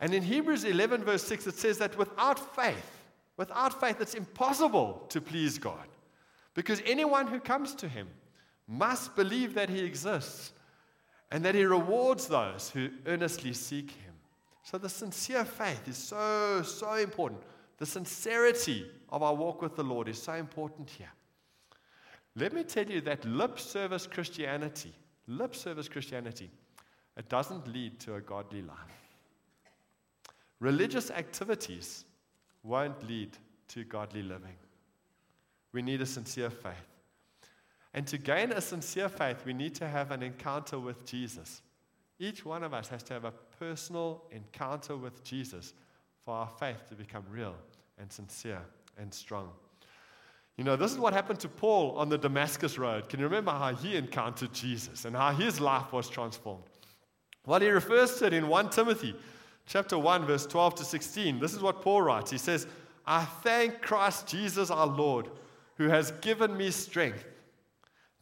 And 0.00 0.14
in 0.14 0.22
Hebrews 0.22 0.64
11, 0.64 1.04
verse 1.04 1.22
6, 1.24 1.48
it 1.48 1.56
says 1.56 1.76
that 1.76 1.98
without 1.98 2.56
faith, 2.56 2.99
Without 3.40 3.80
faith, 3.80 4.02
it's 4.02 4.12
impossible 4.12 5.06
to 5.08 5.18
please 5.18 5.56
God 5.56 5.88
because 6.52 6.82
anyone 6.84 7.26
who 7.26 7.40
comes 7.40 7.74
to 7.76 7.88
Him 7.88 8.06
must 8.68 9.16
believe 9.16 9.54
that 9.54 9.70
He 9.70 9.82
exists 9.82 10.52
and 11.30 11.42
that 11.42 11.54
He 11.54 11.64
rewards 11.64 12.26
those 12.26 12.68
who 12.68 12.90
earnestly 13.06 13.54
seek 13.54 13.92
Him. 13.92 14.12
So, 14.62 14.76
the 14.76 14.90
sincere 14.90 15.46
faith 15.46 15.88
is 15.88 15.96
so, 15.96 16.60
so 16.62 16.92
important. 16.96 17.40
The 17.78 17.86
sincerity 17.86 18.84
of 19.08 19.22
our 19.22 19.34
walk 19.34 19.62
with 19.62 19.74
the 19.74 19.84
Lord 19.84 20.08
is 20.08 20.22
so 20.22 20.34
important 20.34 20.90
here. 20.90 21.14
Let 22.36 22.52
me 22.52 22.62
tell 22.62 22.84
you 22.84 23.00
that 23.00 23.24
lip 23.24 23.58
service 23.58 24.06
Christianity, 24.06 24.92
lip 25.26 25.56
service 25.56 25.88
Christianity, 25.88 26.50
it 27.16 27.30
doesn't 27.30 27.66
lead 27.72 28.00
to 28.00 28.16
a 28.16 28.20
godly 28.20 28.60
life. 28.60 28.76
Religious 30.58 31.10
activities 31.10 32.04
won't 32.62 33.06
lead 33.06 33.36
to 33.68 33.84
godly 33.84 34.22
living. 34.22 34.56
We 35.72 35.82
need 35.82 36.00
a 36.00 36.06
sincere 36.06 36.50
faith. 36.50 36.74
And 37.94 38.06
to 38.06 38.18
gain 38.18 38.52
a 38.52 38.60
sincere 38.60 39.08
faith, 39.08 39.44
we 39.44 39.52
need 39.52 39.74
to 39.76 39.88
have 39.88 40.10
an 40.10 40.22
encounter 40.22 40.78
with 40.78 41.04
Jesus. 41.04 41.62
Each 42.18 42.44
one 42.44 42.62
of 42.62 42.74
us 42.74 42.88
has 42.88 43.02
to 43.04 43.14
have 43.14 43.24
a 43.24 43.32
personal 43.58 44.22
encounter 44.30 44.96
with 44.96 45.24
Jesus 45.24 45.74
for 46.24 46.34
our 46.34 46.48
faith 46.58 46.88
to 46.88 46.94
become 46.94 47.24
real 47.30 47.54
and 47.98 48.12
sincere 48.12 48.60
and 48.98 49.12
strong. 49.12 49.50
You 50.56 50.64
know, 50.64 50.76
this 50.76 50.92
is 50.92 50.98
what 50.98 51.14
happened 51.14 51.40
to 51.40 51.48
Paul 51.48 51.96
on 51.96 52.10
the 52.10 52.18
Damascus 52.18 52.78
Road. 52.78 53.08
Can 53.08 53.18
you 53.18 53.26
remember 53.26 53.50
how 53.50 53.74
he 53.74 53.96
encountered 53.96 54.52
Jesus 54.52 55.06
and 55.06 55.16
how 55.16 55.32
his 55.32 55.58
life 55.58 55.92
was 55.92 56.08
transformed? 56.08 56.64
Well, 57.46 57.60
he 57.60 57.68
refers 57.68 58.16
to 58.16 58.26
it 58.26 58.34
in 58.34 58.46
1 58.46 58.68
Timothy 58.68 59.14
chapter 59.66 59.98
1, 59.98 60.26
verse 60.26 60.46
12 60.46 60.76
to 60.76 60.84
16. 60.84 61.38
This 61.38 61.54
is 61.54 61.60
what 61.60 61.82
Paul 61.82 62.02
writes. 62.02 62.30
He 62.30 62.38
says, 62.38 62.66
I 63.06 63.24
thank 63.24 63.80
Christ 63.80 64.26
Jesus 64.26 64.70
our 64.70 64.86
Lord, 64.86 65.28
who 65.76 65.88
has 65.88 66.10
given 66.20 66.56
me 66.56 66.70
strength, 66.70 67.24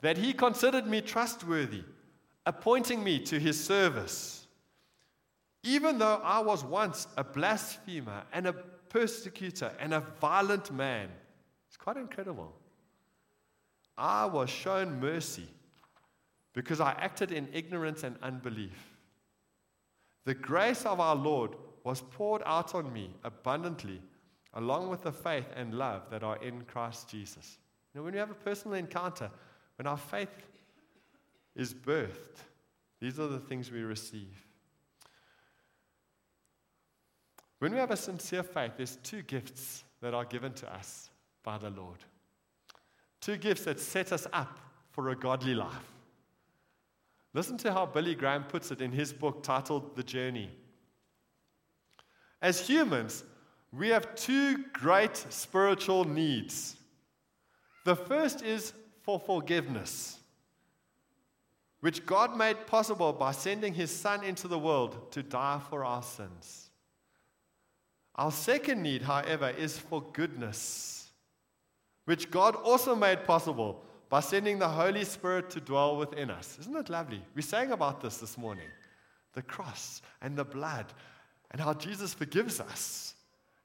that 0.00 0.16
he 0.16 0.32
considered 0.32 0.86
me 0.86 1.00
trustworthy, 1.00 1.82
appointing 2.46 3.02
me 3.02 3.18
to 3.20 3.38
his 3.38 3.62
service. 3.62 4.46
Even 5.64 5.98
though 5.98 6.20
I 6.22 6.38
was 6.40 6.64
once 6.64 7.08
a 7.16 7.24
blasphemer 7.24 8.22
and 8.32 8.46
a 8.46 8.52
persecutor 8.52 9.72
and 9.80 9.92
a 9.92 10.00
violent 10.20 10.72
man, 10.72 11.08
it's 11.66 11.76
quite 11.76 11.96
incredible. 11.96 12.54
I 13.96 14.26
was 14.26 14.48
shown 14.48 15.00
mercy 15.00 15.48
because 16.54 16.80
I 16.80 16.92
acted 16.92 17.32
in 17.32 17.48
ignorance 17.52 18.04
and 18.04 18.16
unbelief. 18.22 18.97
The 20.24 20.34
grace 20.34 20.84
of 20.84 21.00
our 21.00 21.16
Lord 21.16 21.52
was 21.84 22.02
poured 22.02 22.42
out 22.44 22.74
on 22.74 22.92
me 22.92 23.10
abundantly, 23.24 24.02
along 24.54 24.90
with 24.90 25.02
the 25.02 25.12
faith 25.12 25.46
and 25.56 25.74
love 25.74 26.02
that 26.10 26.22
are 26.22 26.36
in 26.42 26.62
Christ 26.62 27.08
Jesus. 27.08 27.58
Know, 27.98 28.04
when 28.04 28.12
we 28.12 28.18
have 28.20 28.30
a 28.30 28.34
personal 28.34 28.76
encounter, 28.76 29.30
when 29.76 29.86
our 29.86 29.96
faith 29.96 30.30
is 31.56 31.74
birthed, 31.74 32.44
these 33.00 33.18
are 33.18 33.26
the 33.28 33.40
things 33.40 33.70
we 33.70 33.80
receive. 33.80 34.46
When 37.58 37.72
we 37.72 37.78
have 37.78 37.90
a 37.90 37.96
sincere 37.96 38.44
faith, 38.44 38.72
there's 38.76 38.96
two 39.02 39.22
gifts 39.22 39.82
that 40.00 40.14
are 40.14 40.24
given 40.24 40.52
to 40.54 40.72
us 40.72 41.10
by 41.42 41.58
the 41.58 41.70
Lord. 41.70 41.98
Two 43.20 43.36
gifts 43.36 43.64
that 43.64 43.80
set 43.80 44.12
us 44.12 44.28
up 44.32 44.60
for 44.90 45.08
a 45.10 45.16
godly 45.16 45.54
life. 45.54 45.92
Listen 47.34 47.58
to 47.58 47.72
how 47.72 47.86
Billy 47.86 48.14
Graham 48.14 48.44
puts 48.44 48.70
it 48.70 48.80
in 48.80 48.92
his 48.92 49.12
book 49.12 49.42
titled 49.42 49.94
The 49.96 50.02
Journey. 50.02 50.50
As 52.40 52.66
humans, 52.66 53.24
we 53.72 53.88
have 53.88 54.14
two 54.14 54.64
great 54.72 55.16
spiritual 55.16 56.04
needs. 56.04 56.76
The 57.84 57.96
first 57.96 58.42
is 58.42 58.72
for 59.02 59.18
forgiveness, 59.18 60.18
which 61.80 62.06
God 62.06 62.36
made 62.36 62.66
possible 62.66 63.12
by 63.12 63.32
sending 63.32 63.74
his 63.74 63.90
Son 63.90 64.24
into 64.24 64.48
the 64.48 64.58
world 64.58 65.12
to 65.12 65.22
die 65.22 65.60
for 65.68 65.84
our 65.84 66.02
sins. 66.02 66.70
Our 68.14 68.32
second 68.32 68.82
need, 68.82 69.02
however, 69.02 69.50
is 69.50 69.78
for 69.78 70.02
goodness, 70.12 71.08
which 72.04 72.30
God 72.30 72.56
also 72.56 72.96
made 72.96 73.24
possible 73.24 73.84
by 74.08 74.20
sending 74.20 74.58
the 74.58 74.68
Holy 74.68 75.04
Spirit 75.04 75.50
to 75.50 75.60
dwell 75.60 75.96
within 75.96 76.30
us. 76.30 76.56
Isn't 76.60 76.76
it 76.76 76.88
lovely? 76.88 77.22
We 77.34 77.42
sang 77.42 77.72
about 77.72 78.00
this 78.00 78.18
this 78.18 78.38
morning 78.38 78.68
the 79.34 79.42
cross 79.42 80.02
and 80.22 80.36
the 80.36 80.44
blood 80.44 80.86
and 81.50 81.60
how 81.60 81.74
Jesus 81.74 82.14
forgives 82.14 82.60
us. 82.60 83.14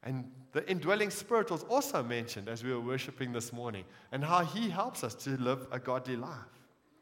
And 0.04 0.30
the 0.52 0.70
indwelling 0.70 1.10
spirit 1.10 1.50
was 1.50 1.64
also 1.64 2.04
mentioned 2.04 2.50
as 2.50 2.64
we 2.64 2.74
were 2.74 2.82
worshiping 2.82 3.32
this 3.32 3.54
morning, 3.54 3.86
and 4.12 4.24
how 4.24 4.44
he 4.44 4.70
helps 4.70 5.04
us 5.04 5.16
to 5.16 5.32
live 5.38 5.66
a 5.72 5.80
godly 5.80 6.18
life. 6.18 6.38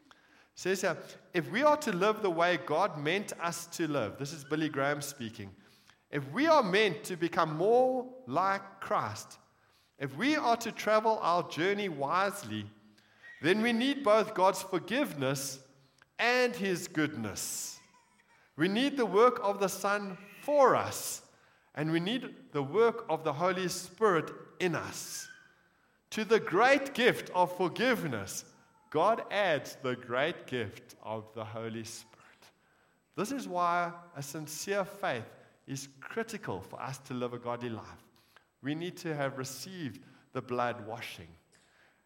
It 0.09 0.15
says 0.53 0.81
here, 0.81 0.97
if 1.33 1.51
we 1.51 1.63
are 1.63 1.77
to 1.77 1.91
live 1.91 2.21
the 2.21 2.29
way 2.29 2.59
God 2.65 2.99
meant 2.99 3.33
us 3.41 3.65
to 3.77 3.87
live, 3.87 4.19
this 4.19 4.33
is 4.33 4.43
Billy 4.43 4.69
Graham 4.69 5.01
speaking. 5.01 5.49
If 6.11 6.29
we 6.31 6.45
are 6.45 6.61
meant 6.61 7.03
to 7.05 7.15
become 7.15 7.57
more 7.57 8.05
like 8.27 8.61
Christ, 8.79 9.39
if 9.97 10.15
we 10.15 10.35
are 10.35 10.57
to 10.57 10.71
travel 10.71 11.19
our 11.23 11.47
journey 11.49 11.89
wisely, 11.89 12.65
then 13.41 13.61
we 13.61 13.73
need 13.73 14.03
both 14.03 14.35
God's 14.35 14.61
forgiveness 14.61 15.59
and 16.19 16.55
His 16.55 16.87
goodness. 16.87 17.79
We 18.55 18.67
need 18.67 18.95
the 18.95 19.05
work 19.05 19.39
of 19.41 19.59
the 19.59 19.67
Son 19.67 20.17
for 20.41 20.75
us, 20.75 21.23
and 21.73 21.91
we 21.91 21.99
need 21.99 22.35
the 22.51 22.61
work 22.61 23.05
of 23.09 23.23
the 23.23 23.33
Holy 23.33 23.67
Spirit 23.67 24.31
in 24.59 24.75
us. 24.75 25.27
To 26.11 26.23
the 26.23 26.39
great 26.39 26.93
gift 26.93 27.31
of 27.33 27.55
forgiveness, 27.57 28.45
God 28.91 29.23
adds 29.31 29.77
the 29.81 29.95
great 29.95 30.45
gift 30.45 30.95
of 31.01 31.23
the 31.33 31.45
Holy 31.45 31.83
Spirit. 31.83 32.17
This 33.15 33.31
is 33.31 33.47
why 33.47 33.91
a 34.15 34.21
sincere 34.21 34.85
faith 34.85 35.25
is 35.65 35.87
critical 35.99 36.61
for 36.61 36.79
us 36.79 36.99
to 36.99 37.13
live 37.13 37.33
a 37.33 37.39
godly 37.39 37.69
life. 37.69 37.85
We 38.61 38.75
need 38.75 38.97
to 38.97 39.15
have 39.15 39.37
received 39.37 40.01
the 40.33 40.41
blood 40.41 40.85
washing 40.85 41.27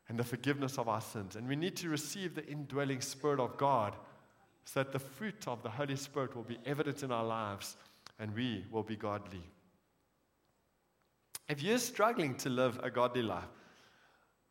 and 0.08 0.20
the 0.20 0.24
forgiveness 0.24 0.78
of 0.78 0.88
our 0.88 1.02
sins. 1.02 1.36
And 1.36 1.48
we 1.48 1.56
need 1.56 1.76
to 1.78 1.90
receive 1.90 2.36
the 2.36 2.46
indwelling 2.46 3.02
Spirit 3.02 3.40
of 3.40 3.58
God 3.58 3.96
so 4.66 4.82
that 4.82 4.92
the 4.92 5.00
fruit 5.00 5.48
of 5.48 5.64
the 5.64 5.70
Holy 5.70 5.96
Spirit 5.96 6.36
will 6.36 6.44
be 6.44 6.60
evident 6.66 7.04
in 7.04 7.12
our 7.12 7.26
lives 7.26 7.78
and 8.20 8.34
we 8.36 8.66
will 8.72 8.84
be 8.84 8.96
godly. 8.96 9.44
If 11.48 11.62
you're 11.62 11.78
struggling 11.78 12.36
to 12.36 12.50
live 12.50 12.80
a 12.82 12.90
godly 12.90 13.22
life, 13.22 13.44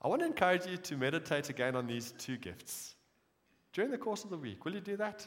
I 0.00 0.08
want 0.08 0.20
to 0.20 0.26
encourage 0.26 0.66
you 0.66 0.76
to 0.76 0.96
meditate 0.96 1.49
again 1.49 1.75
on 1.75 1.87
these 1.87 2.12
two 2.18 2.37
gifts 2.37 2.94
during 3.73 3.90
the 3.90 3.99
course 3.99 4.23
of 4.23 4.30
the 4.30 4.37
week. 4.37 4.64
Will 4.64 4.75
you 4.75 4.80
do 4.80 4.96
that? 4.96 5.26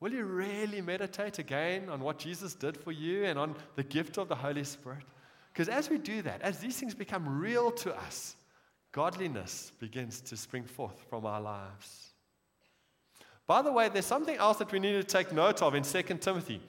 Will 0.00 0.12
you 0.12 0.24
really 0.24 0.82
meditate 0.82 1.38
again 1.38 1.88
on 1.88 2.00
what 2.00 2.18
Jesus 2.18 2.54
did 2.54 2.76
for 2.76 2.92
you 2.92 3.24
and 3.24 3.38
on 3.38 3.54
the 3.76 3.82
gift 3.82 4.18
of 4.18 4.28
the 4.28 4.34
Holy 4.34 4.64
Spirit? 4.64 5.04
Because 5.52 5.68
as 5.68 5.88
we 5.88 5.96
do 5.96 6.20
that, 6.22 6.42
as 6.42 6.58
these 6.58 6.76
things 6.76 6.94
become 6.94 7.40
real 7.40 7.70
to 7.70 7.96
us, 7.96 8.36
godliness 8.96 9.72
begins 9.78 10.22
to 10.22 10.38
spring 10.38 10.64
forth 10.64 10.98
from 11.10 11.26
our 11.26 11.38
lives. 11.38 12.14
By 13.46 13.60
the 13.60 13.70
way, 13.70 13.90
there's 13.90 14.06
something 14.06 14.36
else 14.36 14.56
that 14.56 14.72
we 14.72 14.80
need 14.80 14.92
to 14.92 15.04
take 15.04 15.34
note 15.34 15.60
of 15.60 15.74
in 15.74 15.82
2 15.82 16.02
Timothy 16.18 16.62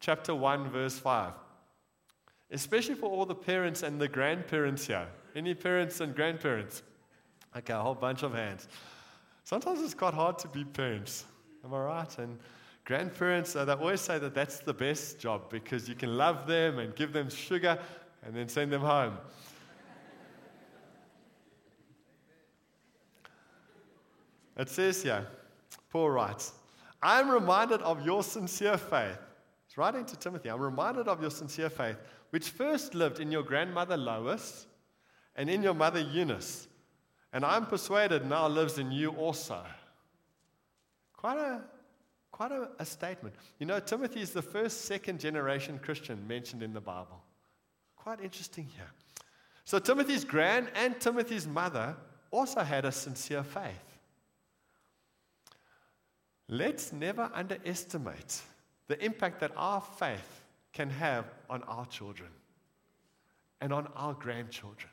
chapter 0.00 0.34
1, 0.34 0.70
verse 0.70 0.98
5. 0.98 1.32
Especially 2.50 2.96
for 2.96 3.08
all 3.08 3.24
the 3.24 3.34
parents 3.34 3.84
and 3.84 4.00
the 4.00 4.08
grandparents 4.08 4.88
here. 4.88 5.06
Any 5.36 5.54
parents 5.54 6.00
and 6.00 6.16
grandparents? 6.16 6.82
Okay, 7.56 7.72
a 7.72 7.78
whole 7.78 7.94
bunch 7.94 8.24
of 8.24 8.34
hands. 8.34 8.66
Sometimes 9.44 9.80
it's 9.80 9.94
quite 9.94 10.14
hard 10.14 10.36
to 10.40 10.48
be 10.48 10.64
parents. 10.64 11.26
Am 11.64 11.72
I 11.72 11.78
right? 11.78 12.18
And 12.18 12.40
grandparents, 12.86 13.54
uh, 13.54 13.64
they 13.64 13.74
always 13.74 14.00
say 14.00 14.18
that 14.18 14.34
that's 14.34 14.58
the 14.58 14.74
best 14.74 15.20
job 15.20 15.48
because 15.48 15.88
you 15.88 15.94
can 15.94 16.16
love 16.16 16.48
them 16.48 16.80
and 16.80 16.96
give 16.96 17.12
them 17.12 17.30
sugar 17.30 17.78
and 18.24 18.34
then 18.34 18.48
send 18.48 18.72
them 18.72 18.82
home. 18.82 19.16
It 24.58 24.68
says 24.68 25.02
here, 25.02 25.26
Paul 25.90 26.10
writes, 26.10 26.52
I 27.00 27.20
am 27.20 27.30
reminded 27.30 27.80
of 27.82 28.04
your 28.04 28.22
sincere 28.22 28.76
faith. 28.76 29.18
He's 29.66 29.78
writing 29.78 30.04
to 30.06 30.16
Timothy, 30.16 30.50
I'm 30.50 30.60
reminded 30.60 31.06
of 31.06 31.20
your 31.20 31.30
sincere 31.30 31.70
faith, 31.70 31.96
which 32.30 32.50
first 32.50 32.94
lived 32.94 33.20
in 33.20 33.30
your 33.30 33.42
grandmother 33.42 33.96
Lois 33.96 34.66
and 35.36 35.48
in 35.48 35.62
your 35.62 35.74
mother 35.74 36.00
Eunice, 36.00 36.66
and 37.32 37.44
I'm 37.44 37.66
persuaded 37.66 38.26
now 38.26 38.48
lives 38.48 38.78
in 38.78 38.90
you 38.90 39.10
also. 39.10 39.62
Quite 41.16 41.38
a 41.38 41.62
quite 42.30 42.52
a, 42.52 42.68
a, 42.78 42.84
statement. 42.84 43.34
You 43.58 43.66
know, 43.66 43.80
Timothy 43.80 44.20
is 44.20 44.30
the 44.30 44.42
first 44.42 44.82
second 44.82 45.18
generation 45.18 45.80
Christian 45.82 46.24
mentioned 46.28 46.62
in 46.62 46.72
the 46.72 46.80
Bible. 46.80 47.20
Quite 47.96 48.20
interesting 48.20 48.64
here. 48.76 48.90
So, 49.64 49.80
Timothy's 49.80 50.24
grand 50.24 50.68
and 50.76 51.00
Timothy's 51.00 51.48
mother 51.48 51.96
also 52.30 52.60
had 52.60 52.84
a 52.84 52.92
sincere 52.92 53.42
faith. 53.42 53.87
Let's 56.48 56.92
never 56.92 57.30
underestimate 57.34 58.40
the 58.86 59.02
impact 59.04 59.40
that 59.40 59.52
our 59.56 59.80
faith 59.80 60.40
can 60.72 60.88
have 60.90 61.26
on 61.50 61.62
our 61.64 61.86
children 61.86 62.30
and 63.60 63.72
on 63.72 63.88
our 63.94 64.14
grandchildren. 64.14 64.90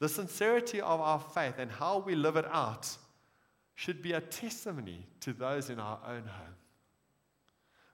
The 0.00 0.08
sincerity 0.08 0.80
of 0.80 1.00
our 1.00 1.20
faith 1.20 1.54
and 1.58 1.70
how 1.70 1.98
we 1.98 2.16
live 2.16 2.36
it 2.36 2.46
out 2.50 2.96
should 3.76 4.02
be 4.02 4.12
a 4.12 4.20
testimony 4.20 5.06
to 5.20 5.32
those 5.32 5.70
in 5.70 5.78
our 5.78 5.98
own 6.06 6.24
home. 6.24 6.56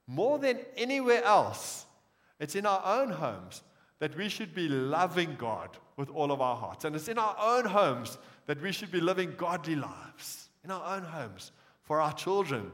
More 0.06 0.38
than 0.38 0.60
anywhere 0.76 1.22
else, 1.22 1.84
it's 2.40 2.54
in 2.54 2.64
our 2.64 2.82
own 2.84 3.10
homes 3.10 3.62
that 3.98 4.16
we 4.16 4.30
should 4.30 4.54
be 4.54 4.68
loving 4.68 5.36
God 5.38 5.76
with 5.98 6.08
all 6.08 6.32
of 6.32 6.40
our 6.40 6.56
hearts. 6.56 6.86
And 6.86 6.96
it's 6.96 7.08
in 7.08 7.18
our 7.18 7.36
own 7.38 7.66
homes 7.66 8.16
that 8.46 8.62
we 8.62 8.72
should 8.72 8.90
be 8.90 9.00
living 9.00 9.34
godly 9.36 9.76
lives. 9.76 10.48
In 10.64 10.70
our 10.70 10.96
own 10.96 11.02
homes 11.02 11.52
for 11.88 12.02
our 12.02 12.12
children 12.12 12.70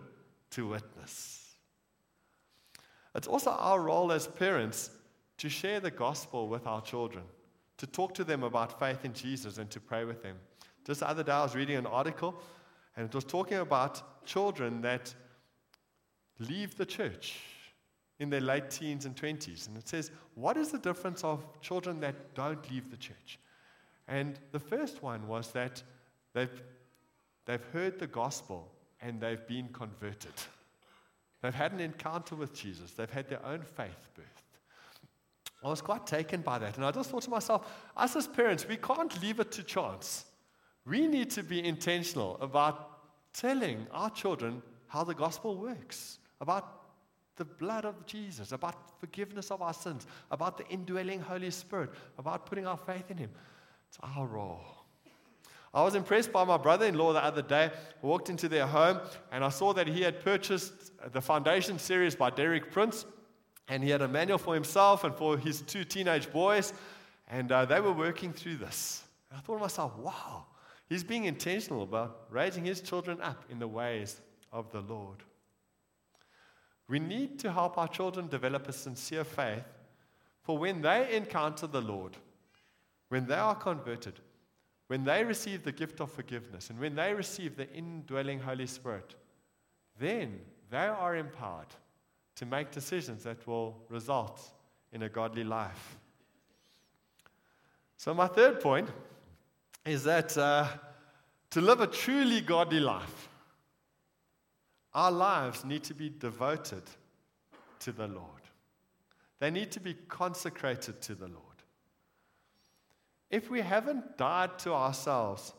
to 0.51 0.67
witness. 0.67 1.55
It's 3.15 3.29
also 3.29 3.53
our 3.53 3.81
role 3.81 4.11
as 4.11 4.27
parents 4.27 4.91
to 5.39 5.49
share 5.49 5.79
the 5.79 5.93
gospel 5.93 6.49
with 6.49 6.67
our 6.67 6.83
children, 6.83 7.23
to 7.79 7.87
talk 7.87 8.13
to 8.15 8.25
them 8.25 8.43
about 8.43 8.81
faith 8.81 9.05
in 9.05 9.13
Jesus 9.13 9.59
and 9.59 9.71
to 9.71 9.79
pray 9.79 10.05
with 10.05 10.21
them. 10.25 10.37
Just 10.85 10.99
the 10.99 11.09
other 11.09 11.23
day, 11.23 11.31
I 11.31 11.45
was 11.45 11.55
reading 11.55 11.77
an 11.77 11.87
article, 11.87 12.35
and 12.97 13.07
it 13.07 13.15
was 13.15 13.23
talking 13.23 13.59
about 13.59 14.27
children 14.27 14.81
that 14.81 15.15
leave 16.41 16.77
the 16.77 16.85
church 16.85 17.39
in 18.19 18.31
their 18.31 18.41
late 18.41 18.69
teens 18.69 19.07
and 19.07 19.15
20s. 19.15 19.69
And 19.69 19.77
it 19.79 19.89
says, 19.89 20.11
What 20.35 20.57
is 20.57 20.73
the 20.73 20.79
difference 20.79 21.23
of 21.23 21.47
children 21.61 22.01
that 22.01 22.35
don't 22.35 22.69
leave 22.69 22.91
the 22.91 22.97
church? 22.97 23.39
And 24.09 24.41
the 24.51 24.59
first 24.59 25.05
one 25.05 25.29
was 25.29 25.53
that 25.53 25.85
they've, 26.33 26.63
they've 27.47 27.65
heard 27.73 28.01
the 28.01 28.09
gospel 28.09 28.74
and 29.05 29.21
they've 29.21 29.47
been 29.47 29.69
converted. 29.69 30.33
They've 31.43 31.55
had 31.55 31.73
an 31.73 31.81
encounter 31.81 32.35
with 32.35 32.55
Jesus, 32.55 32.93
they've 32.93 33.11
had 33.11 33.29
their 33.29 33.45
own 33.45 33.61
faith 33.61 34.09
birthed. 34.19 34.45
I 35.63 35.69
was 35.69 35.81
quite 35.81 36.07
taken 36.07 36.41
by 36.41 36.59
that, 36.59 36.77
and 36.77 36.85
I 36.85 36.91
just 36.91 37.11
thought 37.11 37.23
to 37.23 37.31
myself, 37.31 37.71
us 37.97 38.17
as 38.17 38.27
parents, 38.27 38.67
we 38.67 38.77
can't 38.77 39.21
leave 39.23 39.41
it 39.41 39.53
to 39.53 39.63
chance. 39.63 40.25
We 40.87 41.07
need 41.07 41.31
to 41.31 41.43
be 41.43 41.65
intentional 41.65 42.37
about 42.41 42.91
telling 43.33 43.87
our 43.91 44.11
children 44.11 44.63
how 44.87 45.05
the 45.05 45.15
gospel 45.15 45.57
works, 45.57 46.19
about 46.41 46.83
the 47.37 47.45
blood 47.45 47.85
of 47.85 48.07
Jesus, 48.07 48.53
about 48.53 49.01
forgiveness 49.01 49.51
of 49.51 49.61
our 49.61 49.75
sins, 49.75 50.07
about 50.31 50.57
the 50.59 50.67
indwelling 50.69 51.21
Holy 51.21 51.51
Spirit, 51.51 51.91
about 52.19 52.47
putting 52.47 52.67
our 52.67 52.77
faith 52.77 53.11
in 53.11 53.17
Him. 53.17 53.31
It's 53.89 53.99
our 54.03 54.27
role. 54.27 54.65
I 55.75 55.83
was 55.83 55.97
impressed 55.97 56.31
by 56.31 56.45
my 56.45 56.57
brother 56.57 56.87
in 56.87 56.95
law 56.95 57.13
the 57.13 57.23
other 57.23 57.43
day. 57.43 57.65
I 57.65 58.07
walked 58.07 58.31
into 58.31 58.49
their 58.49 58.67
home 58.67 59.01
and 59.33 59.45
I 59.45 59.49
saw 59.49 59.73
that 59.73 59.89
he 59.89 60.03
had 60.03 60.23
purchased 60.23 60.93
the 61.13 61.21
Foundation 61.21 61.81
series 61.81 62.15
by 62.15 62.31
Derek 62.31 62.71
Prince. 62.71 63.05
And 63.67 63.83
he 63.83 63.91
had 63.91 64.03
a 64.03 64.09
manual 64.09 64.39
for 64.39 64.55
himself 64.55 65.03
and 65.03 65.15
for 65.15 65.37
his 65.37 65.63
two 65.63 65.85
teenage 65.85 66.31
boys. 66.31 66.73
And 67.29 67.51
uh, 67.51 67.65
they 67.65 67.81
were 67.81 67.93
working 67.93 68.33
through 68.33 68.57
this. 68.57 69.03
And 69.31 69.39
I 69.39 69.41
thought 69.41 69.57
to 69.57 69.63
myself, 69.63 69.97
wow, 69.99 70.47
he's 70.89 71.03
being 71.03 71.25
intentional 71.25 71.83
about 71.83 72.27
raising 72.31 72.65
his 72.65 72.81
children 72.81 73.21
up 73.21 73.45
in 73.51 73.59
the 73.59 73.67
ways 73.67 74.21
of 74.53 74.71
the 74.71 74.81
Lord. 74.81 75.25
We 76.89 77.01
need 77.01 77.41
to 77.41 77.51
help 77.51 77.79
our 77.79 77.89
children 77.89 78.29
develop 78.29 78.69
a 78.69 78.73
sincere 78.73 79.25
faith 79.25 79.65
for 80.43 80.57
when 80.57 80.83
they 80.83 81.17
encounter 81.17 81.67
the 81.67 81.81
Lord, 81.81 82.17
when 83.09 83.27
they 83.27 83.35
are 83.35 83.55
converted, 83.55 84.21
when 84.89 85.05
they 85.05 85.25
receive 85.25 85.63
the 85.63 85.73
gift 85.73 86.01
of 86.01 86.11
forgiveness 86.11 86.71
and 86.71 86.79
when 86.79 86.95
they 86.95 87.15
receive 87.15 87.57
the 87.57 87.71
indwelling 87.73 88.41
Holy 88.41 88.67
Spirit, 88.67 89.15
then 89.99 90.41
they 90.71 90.87
are 90.87 91.17
empowered 91.17 91.69
to 92.37 92.47
make 92.47 92.71
decisions 92.71 93.25
that 93.25 93.47
will 93.47 93.77
result 93.89 94.53
in 94.93 95.03
a 95.03 95.09
godly 95.09 95.45
life. 95.45 95.97
So, 97.97 98.13
my 98.13 98.27
third 98.27 98.61
point 98.61 98.89
is 99.85 100.05
that 100.05 100.37
uh, 100.37 100.67
to 101.51 101.61
live 101.61 101.81
a 101.81 101.87
truly 101.87 102.41
godly 102.41 102.81
life, 102.81 103.29
our 104.93 105.11
lives 105.11 105.65
need 105.65 105.83
to 105.85 105.95
be 105.95 106.09
devoted 106.11 106.83
to 107.81 107.93
the 107.93 108.07
Lord. 108.07 108.29
They 109.41 109.51
need 109.51 109.73
to 109.73 109.81
be 109.81 109.95
consecrated 110.09 111.01
to 111.03 111.15
the 111.15 111.29
Lord. 111.29 111.54
If 113.31 113.51
we 113.51 113.61
haven't 113.61 114.17
died 114.17 114.59
to 114.61 114.73
ourselves, 114.73 115.53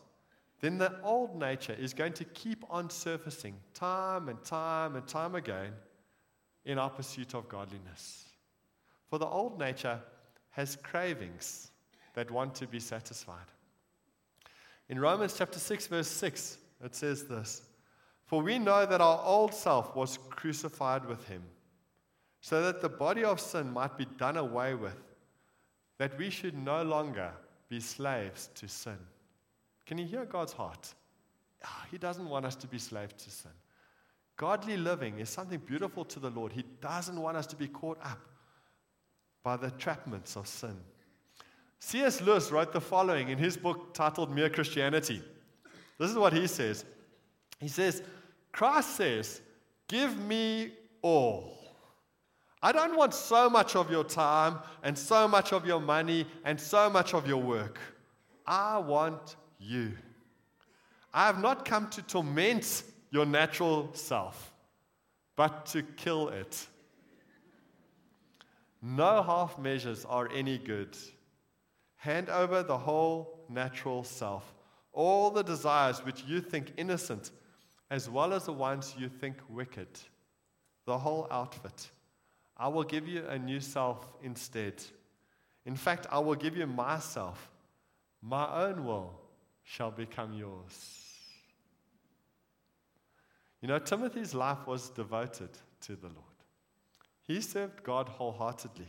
then 0.61 0.77
the 0.77 0.99
old 1.03 1.37
nature 1.37 1.75
is 1.77 1.93
going 1.93 2.13
to 2.13 2.23
keep 2.23 2.63
on 2.69 2.89
surfacing 2.89 3.55
time 3.73 4.29
and 4.29 4.41
time 4.43 4.95
and 4.95 5.07
time 5.07 5.35
again 5.35 5.73
in 6.63 6.79
our 6.79 6.89
pursuit 6.89 7.33
of 7.35 7.49
godliness. 7.49 8.25
For 9.09 9.19
the 9.19 9.27
old 9.27 9.59
nature 9.59 9.99
has 10.51 10.77
cravings 10.77 11.71
that 12.13 12.31
want 12.31 12.55
to 12.55 12.67
be 12.67 12.79
satisfied. 12.79 13.45
In 14.89 14.99
Romans 14.99 15.35
chapter 15.37 15.59
6, 15.59 15.87
verse 15.87 16.07
6, 16.07 16.57
it 16.83 16.95
says 16.95 17.25
this 17.25 17.63
For 18.25 18.41
we 18.41 18.57
know 18.57 18.85
that 18.85 19.01
our 19.01 19.21
old 19.23 19.53
self 19.53 19.95
was 19.95 20.17
crucified 20.29 21.05
with 21.05 21.27
him, 21.27 21.43
so 22.41 22.61
that 22.61 22.81
the 22.81 22.89
body 22.89 23.23
of 23.23 23.39
sin 23.39 23.71
might 23.71 23.97
be 23.97 24.05
done 24.17 24.37
away 24.37 24.73
with, 24.75 24.97
that 25.97 26.17
we 26.17 26.29
should 26.29 26.57
no 26.57 26.83
longer 26.83 27.31
be 27.69 27.79
slaves 27.79 28.49
to 28.55 28.67
sin. 28.67 28.97
Can 29.85 29.97
you 29.97 30.05
hear 30.05 30.25
God's 30.25 30.53
heart? 30.53 30.93
Oh, 31.63 31.83
he 31.91 31.97
doesn't 31.97 32.29
want 32.29 32.45
us 32.45 32.55
to 32.55 32.67
be 32.67 32.77
slaves 32.77 33.13
to 33.23 33.29
sin. 33.29 33.51
Godly 34.37 34.77
living 34.77 35.19
is 35.19 35.29
something 35.29 35.59
beautiful 35.59 36.03
to 36.05 36.19
the 36.19 36.29
Lord. 36.29 36.51
He 36.51 36.63
doesn't 36.81 37.19
want 37.19 37.37
us 37.37 37.47
to 37.47 37.55
be 37.55 37.67
caught 37.67 37.99
up 38.03 38.19
by 39.43 39.55
the 39.55 39.71
trapments 39.71 40.35
of 40.35 40.47
sin. 40.47 40.75
C.S. 41.79 42.21
Lewis 42.21 42.51
wrote 42.51 42.73
the 42.73 42.81
following 42.81 43.29
in 43.29 43.37
his 43.37 43.55
book 43.55 43.93
titled 43.93 44.33
Mere 44.33 44.49
Christianity. 44.49 45.21
This 45.99 46.09
is 46.09 46.17
what 46.17 46.33
he 46.33 46.47
says. 46.47 46.83
He 47.59 47.67
says, 47.67 48.03
Christ 48.51 48.95
says, 48.95 49.41
Give 49.87 50.17
me 50.17 50.71
all. 51.01 51.64
I 52.65 52.71
don't 52.71 52.97
want 52.97 53.13
so 53.13 53.47
much 53.47 53.75
of 53.75 53.91
your 53.91 54.03
time 54.03 54.57
and 54.81 54.97
so 54.97 55.27
much 55.27 55.53
of 55.53 55.67
your 55.67 55.79
money 55.79 56.25
and 56.43 56.59
so 56.59 56.89
much 56.89 57.13
of 57.13 57.27
your 57.27 57.37
work. 57.37 57.77
I 58.47 58.79
want 58.79 59.35
you. 59.59 59.91
I 61.13 61.27
have 61.27 61.39
not 61.39 61.63
come 61.63 61.91
to 61.91 62.01
torment 62.01 62.81
your 63.11 63.27
natural 63.27 63.91
self, 63.93 64.51
but 65.35 65.67
to 65.67 65.83
kill 65.83 66.29
it. 66.29 66.65
No 68.81 69.21
half 69.21 69.59
measures 69.59 70.03
are 70.03 70.27
any 70.33 70.57
good. 70.57 70.97
Hand 71.97 72.29
over 72.29 72.63
the 72.63 72.79
whole 72.79 73.45
natural 73.47 74.03
self, 74.03 74.55
all 74.91 75.29
the 75.29 75.43
desires 75.43 76.03
which 76.03 76.23
you 76.23 76.41
think 76.41 76.73
innocent, 76.77 77.29
as 77.91 78.09
well 78.09 78.33
as 78.33 78.45
the 78.45 78.53
ones 78.53 78.95
you 78.97 79.07
think 79.07 79.35
wicked, 79.49 79.99
the 80.87 80.97
whole 80.97 81.27
outfit. 81.29 81.91
I 82.57 82.67
will 82.67 82.83
give 82.83 83.07
you 83.07 83.25
a 83.27 83.37
new 83.37 83.59
self 83.59 84.07
instead. 84.23 84.83
In 85.65 85.75
fact, 85.75 86.07
I 86.09 86.19
will 86.19 86.35
give 86.35 86.55
you 86.55 86.67
myself. 86.67 87.49
My 88.21 88.65
own 88.65 88.85
will 88.85 89.19
shall 89.63 89.91
become 89.91 90.33
yours. 90.33 91.05
You 93.61 93.67
know, 93.67 93.79
Timothy's 93.79 94.33
life 94.33 94.67
was 94.67 94.89
devoted 94.89 95.49
to 95.81 95.95
the 95.95 96.07
Lord. 96.07 96.19
He 97.23 97.41
served 97.41 97.83
God 97.83 98.07
wholeheartedly. 98.07 98.87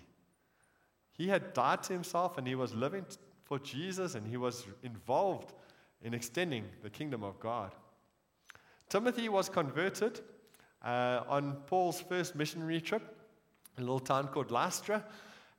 He 1.13 1.29
had 1.29 1.55
died 1.55 1.83
to 1.85 1.95
himself 1.95 2.37
and 2.37 2.47
he 2.47 2.55
was 2.55 2.75
living 2.75 3.07
for 3.45 3.59
Jesus 3.59 4.15
and 4.15 4.27
he 4.27 4.37
was 4.37 4.67
involved 4.83 5.55
in 6.03 6.13
extending 6.13 6.65
the 6.83 6.91
kingdom 6.91 7.23
of 7.23 7.41
God. 7.41 7.75
Timothy 8.89 9.29
was 9.29 9.49
converted 9.49 10.21
uh, 10.85 11.23
on 11.27 11.55
Paul's 11.67 12.01
first 12.01 12.37
missionary 12.37 12.81
trip, 12.81 13.16
a 13.79 13.81
little 13.81 14.01
town 14.01 14.29
called 14.29 14.51
Lystra, 14.51 15.05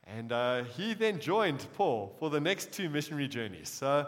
and 0.05 0.31
uh, 0.31 0.63
he 0.63 0.93
then 0.93 1.19
joined 1.19 1.65
Paul 1.73 2.15
for 2.19 2.29
the 2.29 2.39
next 2.39 2.71
two 2.71 2.89
missionary 2.89 3.27
journeys. 3.27 3.69
So 3.69 4.07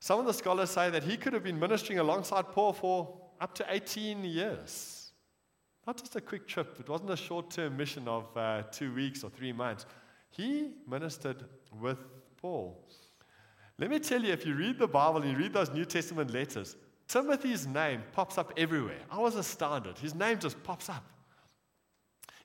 some 0.00 0.18
of 0.18 0.26
the 0.26 0.32
scholars 0.32 0.70
say 0.70 0.90
that 0.90 1.02
he 1.02 1.16
could 1.16 1.32
have 1.32 1.44
been 1.44 1.58
ministering 1.58 1.98
alongside 1.98 2.52
Paul 2.52 2.72
for 2.72 3.20
up 3.40 3.54
to 3.56 3.66
18 3.68 4.24
years. 4.24 5.12
Not 5.86 5.98
just 5.98 6.16
a 6.16 6.20
quick 6.20 6.48
trip, 6.48 6.76
it 6.80 6.88
wasn't 6.88 7.10
a 7.10 7.16
short 7.16 7.50
term 7.50 7.76
mission 7.76 8.08
of 8.08 8.24
uh, 8.36 8.62
two 8.72 8.92
weeks 8.94 9.22
or 9.22 9.30
three 9.30 9.52
months. 9.52 9.86
He 10.30 10.72
ministered 10.88 11.44
with 11.80 11.98
Paul. 12.40 12.82
Let 13.78 13.90
me 13.90 13.98
tell 13.98 14.22
you, 14.22 14.32
if 14.32 14.46
you 14.46 14.54
read 14.54 14.78
the 14.78 14.88
Bible 14.88 15.22
and 15.22 15.30
you 15.30 15.36
read 15.36 15.52
those 15.52 15.70
New 15.70 15.84
Testament 15.84 16.32
letters, 16.32 16.76
Timothy's 17.08 17.66
name 17.66 18.02
pops 18.12 18.38
up 18.38 18.52
everywhere. 18.56 19.00
I 19.10 19.18
was 19.18 19.36
astounded. 19.36 19.98
His 19.98 20.14
name 20.14 20.38
just 20.38 20.60
pops 20.64 20.88
up. 20.88 21.04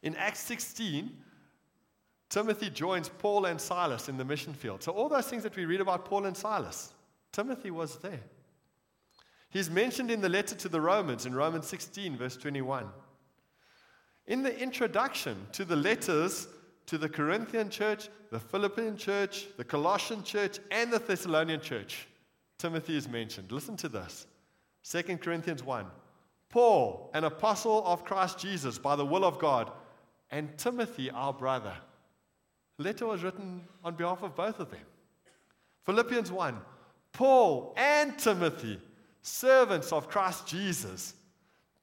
In 0.04 0.16
Acts 0.16 0.40
16, 0.42 1.12
Timothy 2.30 2.70
joins 2.70 3.10
Paul 3.10 3.46
and 3.46 3.60
Silas 3.60 4.10
in 4.10 4.18
the 4.18 4.26
mission 4.26 4.54
field. 4.54 4.82
So, 4.82 4.92
all 4.94 5.10
those 5.10 5.28
things 5.28 5.44
that 5.44 5.56
we 5.56 5.66
read 5.66 5.82
about 5.82 6.06
Paul 6.06 6.26
and 6.26 6.36
Silas, 6.36 6.94
Timothy 7.32 7.72
was 7.72 7.98
there. 7.98 8.22
He's 9.50 9.70
mentioned 9.70 10.10
in 10.10 10.22
the 10.22 10.30
letter 10.30 10.56
to 10.56 10.70
the 10.70 10.80
Romans 10.80 11.26
in 11.26 11.36
Romans 11.36 11.68
16, 11.68 12.16
verse 12.18 12.38
21. 12.38 12.88
In 14.28 14.44
the 14.44 14.58
introduction 14.58 15.46
to 15.52 15.66
the 15.66 15.76
letters 15.76 16.48
to 16.86 16.98
the 16.98 17.10
Corinthian 17.10 17.70
church, 17.70 18.10
the 18.32 18.40
Philippian 18.40 18.96
church, 18.96 19.48
the 19.58 19.64
Colossian 19.66 20.24
church, 20.24 20.60
and 20.72 20.92
the 20.92 21.00
Thessalonian 21.00 21.60
church, 21.60 22.08
Timothy 22.58 22.96
is 22.96 23.10
mentioned. 23.10 23.52
Listen 23.52 23.76
to 23.78 23.90
this 23.90 24.26
2 24.90 25.18
Corinthians 25.18 25.64
1. 25.64 25.86
Paul, 26.50 27.12
an 27.14 27.26
apostle 27.26 27.84
of 27.86 28.06
Christ 28.06 28.40
Jesus 28.40 28.78
by 28.78 28.96
the 28.96 29.06
will 29.06 29.26
of 29.26 29.38
God, 29.38 29.72
and 30.32 30.58
Timothy, 30.58 31.12
our 31.12 31.34
brother. 31.34 31.74
The 32.78 32.84
letter 32.84 33.06
was 33.06 33.24
written 33.24 33.62
on 33.84 33.96
behalf 33.96 34.24
of 34.24 34.36
both 34.36 34.60
of 34.60 34.72
them. 34.72 34.80
Philippians 35.84 36.32
1. 36.32 36.58
Paul 37.14 37.74
and 37.78 38.18
Timothy, 38.18 38.80
servants 39.22 39.92
of 39.92 40.08
Christ 40.08 40.48
Jesus, 40.48 41.14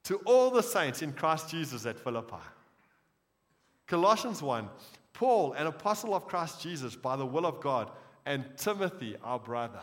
to 0.03 0.17
all 0.25 0.49
the 0.49 0.63
saints 0.63 1.01
in 1.01 1.13
Christ 1.13 1.49
Jesus 1.49 1.85
at 1.85 1.99
Philippi. 1.99 2.35
Colossians 3.87 4.41
1 4.41 4.67
Paul, 5.13 5.51
an 5.53 5.67
apostle 5.67 6.15
of 6.15 6.27
Christ 6.27 6.61
Jesus 6.61 6.95
by 6.95 7.17
the 7.17 7.25
will 7.25 7.45
of 7.45 7.59
God, 7.59 7.91
and 8.25 8.45
Timothy, 8.55 9.17
our 9.21 9.37
brother. 9.37 9.81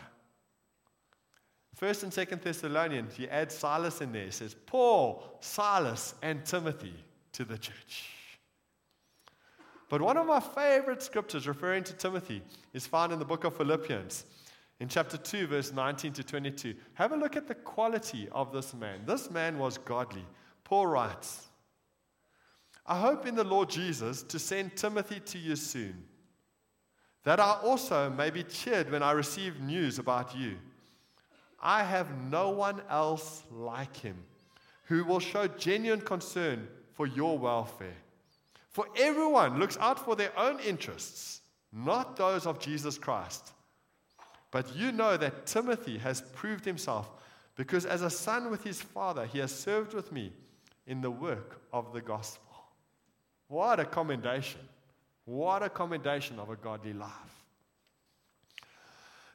First 1.74 2.04
and 2.04 2.12
Second 2.12 2.40
Thessalonians, 2.40 3.14
he 3.14 3.28
adds 3.28 3.54
Silas 3.54 4.00
in 4.00 4.12
there. 4.12 4.24
He 4.24 4.30
says, 4.30 4.54
Paul, 4.54 5.22
Silas, 5.40 6.14
and 6.22 6.42
Timothy 6.46 6.94
to 7.32 7.44
the 7.44 7.58
church. 7.58 8.04
But 9.88 10.02
one 10.02 10.16
of 10.16 10.26
my 10.26 10.40
favorite 10.40 11.02
scriptures 11.02 11.46
referring 11.46 11.84
to 11.84 11.92
Timothy 11.92 12.42
is 12.72 12.86
found 12.86 13.12
in 13.12 13.18
the 13.18 13.24
book 13.24 13.44
of 13.44 13.56
Philippians 13.56 14.24
in 14.80 14.88
chapter 14.88 15.16
2, 15.16 15.46
verse 15.46 15.72
19 15.72 16.12
to 16.14 16.24
22. 16.24 16.74
Have 16.94 17.12
a 17.12 17.16
look 17.16 17.36
at 17.36 17.46
the 17.46 17.54
quality 17.54 18.28
of 18.32 18.52
this 18.52 18.74
man. 18.74 19.00
This 19.06 19.30
man 19.30 19.58
was 19.58 19.78
godly. 19.78 20.24
Paul 20.64 20.86
writes, 20.86 21.46
I 22.84 22.98
hope 22.98 23.26
in 23.26 23.34
the 23.34 23.44
Lord 23.44 23.70
Jesus 23.70 24.22
to 24.24 24.38
send 24.38 24.76
Timothy 24.76 25.20
to 25.20 25.38
you 25.38 25.56
soon, 25.56 26.04
that 27.24 27.40
I 27.40 27.58
also 27.62 28.10
may 28.10 28.30
be 28.30 28.42
cheered 28.42 28.90
when 28.90 29.02
I 29.02 29.12
receive 29.12 29.60
news 29.60 29.98
about 29.98 30.36
you. 30.36 30.56
I 31.60 31.82
have 31.82 32.08
no 32.30 32.50
one 32.50 32.82
else 32.90 33.42
like 33.50 33.96
him 33.96 34.16
who 34.84 35.04
will 35.04 35.18
show 35.18 35.48
genuine 35.48 36.00
concern 36.00 36.68
for 36.92 37.06
your 37.06 37.38
welfare. 37.38 37.96
For 38.76 38.84
everyone 38.98 39.58
looks 39.58 39.78
out 39.80 39.98
for 40.04 40.16
their 40.16 40.38
own 40.38 40.60
interests, 40.60 41.40
not 41.72 42.14
those 42.14 42.46
of 42.46 42.60
Jesus 42.60 42.98
Christ. 42.98 43.54
But 44.50 44.76
you 44.76 44.92
know 44.92 45.16
that 45.16 45.46
Timothy 45.46 45.96
has 45.96 46.20
proved 46.34 46.66
himself, 46.66 47.08
because 47.54 47.86
as 47.86 48.02
a 48.02 48.10
son 48.10 48.50
with 48.50 48.62
his 48.62 48.82
father, 48.82 49.24
he 49.24 49.38
has 49.38 49.50
served 49.50 49.94
with 49.94 50.12
me 50.12 50.30
in 50.86 51.00
the 51.00 51.10
work 51.10 51.58
of 51.72 51.94
the 51.94 52.02
gospel. 52.02 52.54
What 53.48 53.80
a 53.80 53.86
commendation. 53.86 54.60
What 55.24 55.62
a 55.62 55.70
commendation 55.70 56.38
of 56.38 56.50
a 56.50 56.56
godly 56.56 56.92
life. 56.92 57.10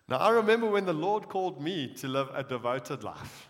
Now, 0.08 0.17
I 0.17 0.30
remember 0.30 0.67
when 0.67 0.86
the 0.86 0.93
Lord 0.93 1.30
called 1.30 1.60
me 1.60 1.95
to 1.95 2.08
live 2.08 2.30
a 2.36 2.43
devoted 2.43 3.04
life. 3.04 3.49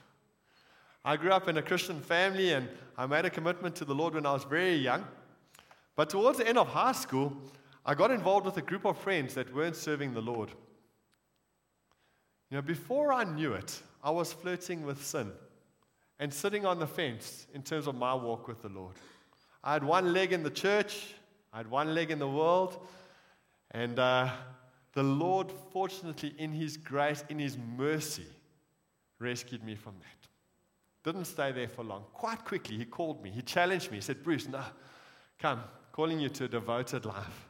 I 1.04 1.18
grew 1.18 1.32
up 1.32 1.50
in 1.50 1.58
a 1.58 1.62
Christian 1.62 2.00
family 2.00 2.54
and 2.54 2.70
I 2.98 3.08
made 3.08 3.26
a 3.26 3.30
commitment 3.30 3.76
to 3.76 3.84
the 3.84 3.94
Lord 3.94 4.14
when 4.14 4.26
I 4.26 4.32
was 4.32 4.46
very 4.46 4.76
young. 4.76 5.06
But 5.96 6.10
towards 6.10 6.38
the 6.38 6.48
end 6.48 6.58
of 6.58 6.68
high 6.68 6.94
school, 6.94 7.36
I 7.86 7.96
got 7.96 8.12
involved 8.12 8.46
with 8.46 8.58
a 8.58 8.62
group 8.62 8.86
of 8.86 8.98
friends 8.98 9.34
that 9.34 9.54
weren't 9.54 9.76
serving 9.76 10.14
the 10.14 10.22
Lord. 10.22 10.50
You 12.50 12.58
know, 12.58 12.62
before 12.62 13.14
I 13.14 13.24
knew 13.24 13.54
it, 13.54 13.82
I 14.04 14.12
was 14.12 14.34
flirting 14.34 14.86
with 14.86 15.04
sin 15.06 15.32
and 16.20 16.34
sitting 16.34 16.66
on 16.66 16.80
the 16.80 16.88
fence 16.88 17.48
in 17.54 17.64
terms 17.64 17.88
of 17.88 17.96
my 17.96 18.14
walk 18.14 18.48
with 18.48 18.62
the 18.62 18.70
Lord. 18.70 18.96
I 19.64 19.74
had 19.74 19.84
one 19.84 20.14
leg 20.14 20.34
in 20.34 20.44
the 20.44 20.50
church, 20.50 21.16
I 21.54 21.58
had 21.58 21.70
one 21.70 21.94
leg 21.94 22.12
in 22.12 22.20
the 22.20 22.28
world, 22.28 22.86
and 23.72 23.98
uh, 23.98 24.30
the 24.94 25.04
Lord, 25.04 25.52
fortunately, 25.72 26.34
in 26.38 26.52
His 26.52 26.78
grace, 26.78 27.24
in 27.30 27.40
His 27.40 27.58
mercy, 27.58 28.28
rescued 29.20 29.64
me 29.64 29.76
from 29.76 29.94
that. 30.00 30.28
Didn't 31.04 31.26
stay 31.26 31.52
there 31.52 31.68
for 31.68 31.84
long. 31.84 32.04
Quite 32.14 32.44
quickly, 32.46 32.78
He 32.78 32.86
called 32.86 33.24
me. 33.24 33.32
He 33.32 33.42
challenged 33.42 33.90
me. 33.92 33.98
He 33.98 34.02
said, 34.02 34.24
Bruce, 34.24 34.48
no, 34.48 34.62
come, 35.40 35.62
calling 35.92 36.20
you 36.20 36.30
to 36.30 36.46
a 36.46 36.48
devoted 36.48 37.06
life. 37.06 37.50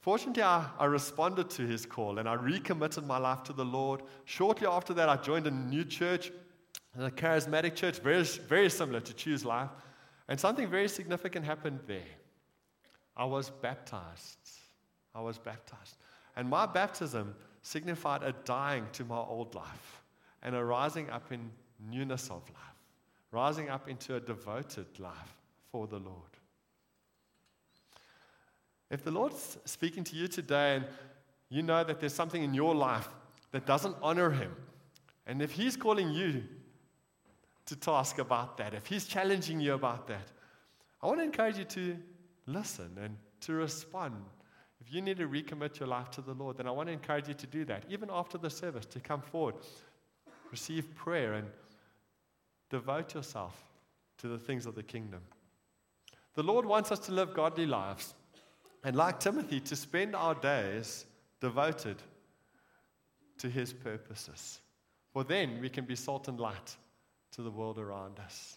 Fortunately, 0.00 0.42
I, 0.42 0.66
I, 0.78 0.86
responded 0.86 1.50
to 1.50 1.66
his 1.66 1.84
call 1.84 2.18
and 2.18 2.28
I 2.28 2.34
recommitted 2.34 3.06
my 3.06 3.18
life 3.18 3.42
to 3.44 3.52
the 3.52 3.64
Lord. 3.64 4.02
Shortly 4.24 4.66
after 4.66 4.94
that, 4.94 5.08
I 5.08 5.16
joined 5.16 5.46
a 5.46 5.50
new 5.50 5.84
church, 5.84 6.30
a 6.98 7.10
charismatic 7.10 7.74
church, 7.74 7.98
very, 7.98 8.22
very 8.22 8.70
similar 8.70 9.00
to 9.00 9.12
Choose 9.12 9.44
Life. 9.44 9.70
And 10.28 10.38
something 10.38 10.68
very 10.68 10.88
significant 10.88 11.44
happened 11.44 11.80
there. 11.86 12.14
I 13.16 13.24
was 13.24 13.50
baptized. 13.50 14.38
I 15.14 15.20
was 15.20 15.36
baptized. 15.38 15.96
And 16.36 16.48
my 16.48 16.66
baptism 16.66 17.34
signified 17.62 18.22
a 18.22 18.32
dying 18.44 18.86
to 18.92 19.04
my 19.04 19.18
old 19.18 19.54
life 19.54 20.02
and 20.42 20.54
a 20.54 20.64
rising 20.64 21.10
up 21.10 21.32
in 21.32 21.50
newness 21.90 22.30
of 22.30 22.48
life, 22.48 22.78
rising 23.32 23.68
up 23.68 23.88
into 23.88 24.14
a 24.14 24.20
devoted 24.20 24.86
life 24.98 25.36
for 25.72 25.86
the 25.86 25.98
Lord. 25.98 26.37
If 28.90 29.04
the 29.04 29.10
Lord's 29.10 29.58
speaking 29.64 30.04
to 30.04 30.16
you 30.16 30.28
today 30.28 30.76
and 30.76 30.86
you 31.50 31.62
know 31.62 31.84
that 31.84 32.00
there's 32.00 32.14
something 32.14 32.42
in 32.42 32.54
your 32.54 32.74
life 32.74 33.08
that 33.52 33.66
doesn't 33.66 33.96
honor 34.02 34.30
Him, 34.30 34.54
and 35.26 35.42
if 35.42 35.52
He's 35.52 35.76
calling 35.76 36.10
you 36.10 36.44
to 37.66 37.76
task 37.76 38.18
about 38.18 38.56
that, 38.58 38.74
if 38.74 38.86
He's 38.86 39.06
challenging 39.06 39.60
you 39.60 39.74
about 39.74 40.06
that, 40.08 40.28
I 41.02 41.06
want 41.06 41.20
to 41.20 41.24
encourage 41.24 41.58
you 41.58 41.64
to 41.64 41.96
listen 42.46 42.96
and 43.00 43.16
to 43.42 43.52
respond. 43.52 44.14
If 44.80 44.92
you 44.92 45.02
need 45.02 45.18
to 45.18 45.28
recommit 45.28 45.78
your 45.78 45.88
life 45.88 46.10
to 46.12 46.22
the 46.22 46.32
Lord, 46.32 46.56
then 46.56 46.66
I 46.66 46.70
want 46.70 46.88
to 46.88 46.92
encourage 46.92 47.28
you 47.28 47.34
to 47.34 47.46
do 47.46 47.64
that, 47.66 47.84
even 47.88 48.08
after 48.10 48.38
the 48.38 48.48
service, 48.48 48.86
to 48.86 49.00
come 49.00 49.20
forward, 49.20 49.56
receive 50.50 50.94
prayer, 50.94 51.34
and 51.34 51.46
devote 52.70 53.14
yourself 53.14 53.62
to 54.18 54.28
the 54.28 54.38
things 54.38 54.66
of 54.66 54.74
the 54.74 54.82
kingdom. 54.82 55.20
The 56.34 56.42
Lord 56.42 56.64
wants 56.64 56.90
us 56.90 57.00
to 57.00 57.12
live 57.12 57.34
godly 57.34 57.66
lives, 57.66 58.14
and 58.84 58.96
like 58.96 59.20
Timothy, 59.20 59.60
to 59.60 59.76
spend 59.76 60.14
our 60.14 60.34
days 60.34 61.06
devoted 61.40 61.96
to 63.38 63.48
his 63.48 63.72
purposes. 63.72 64.60
For 65.12 65.24
then 65.24 65.60
we 65.60 65.68
can 65.68 65.84
be 65.84 65.96
salt 65.96 66.28
and 66.28 66.38
light 66.38 66.76
to 67.32 67.42
the 67.42 67.50
world 67.50 67.78
around 67.78 68.18
us. 68.18 68.56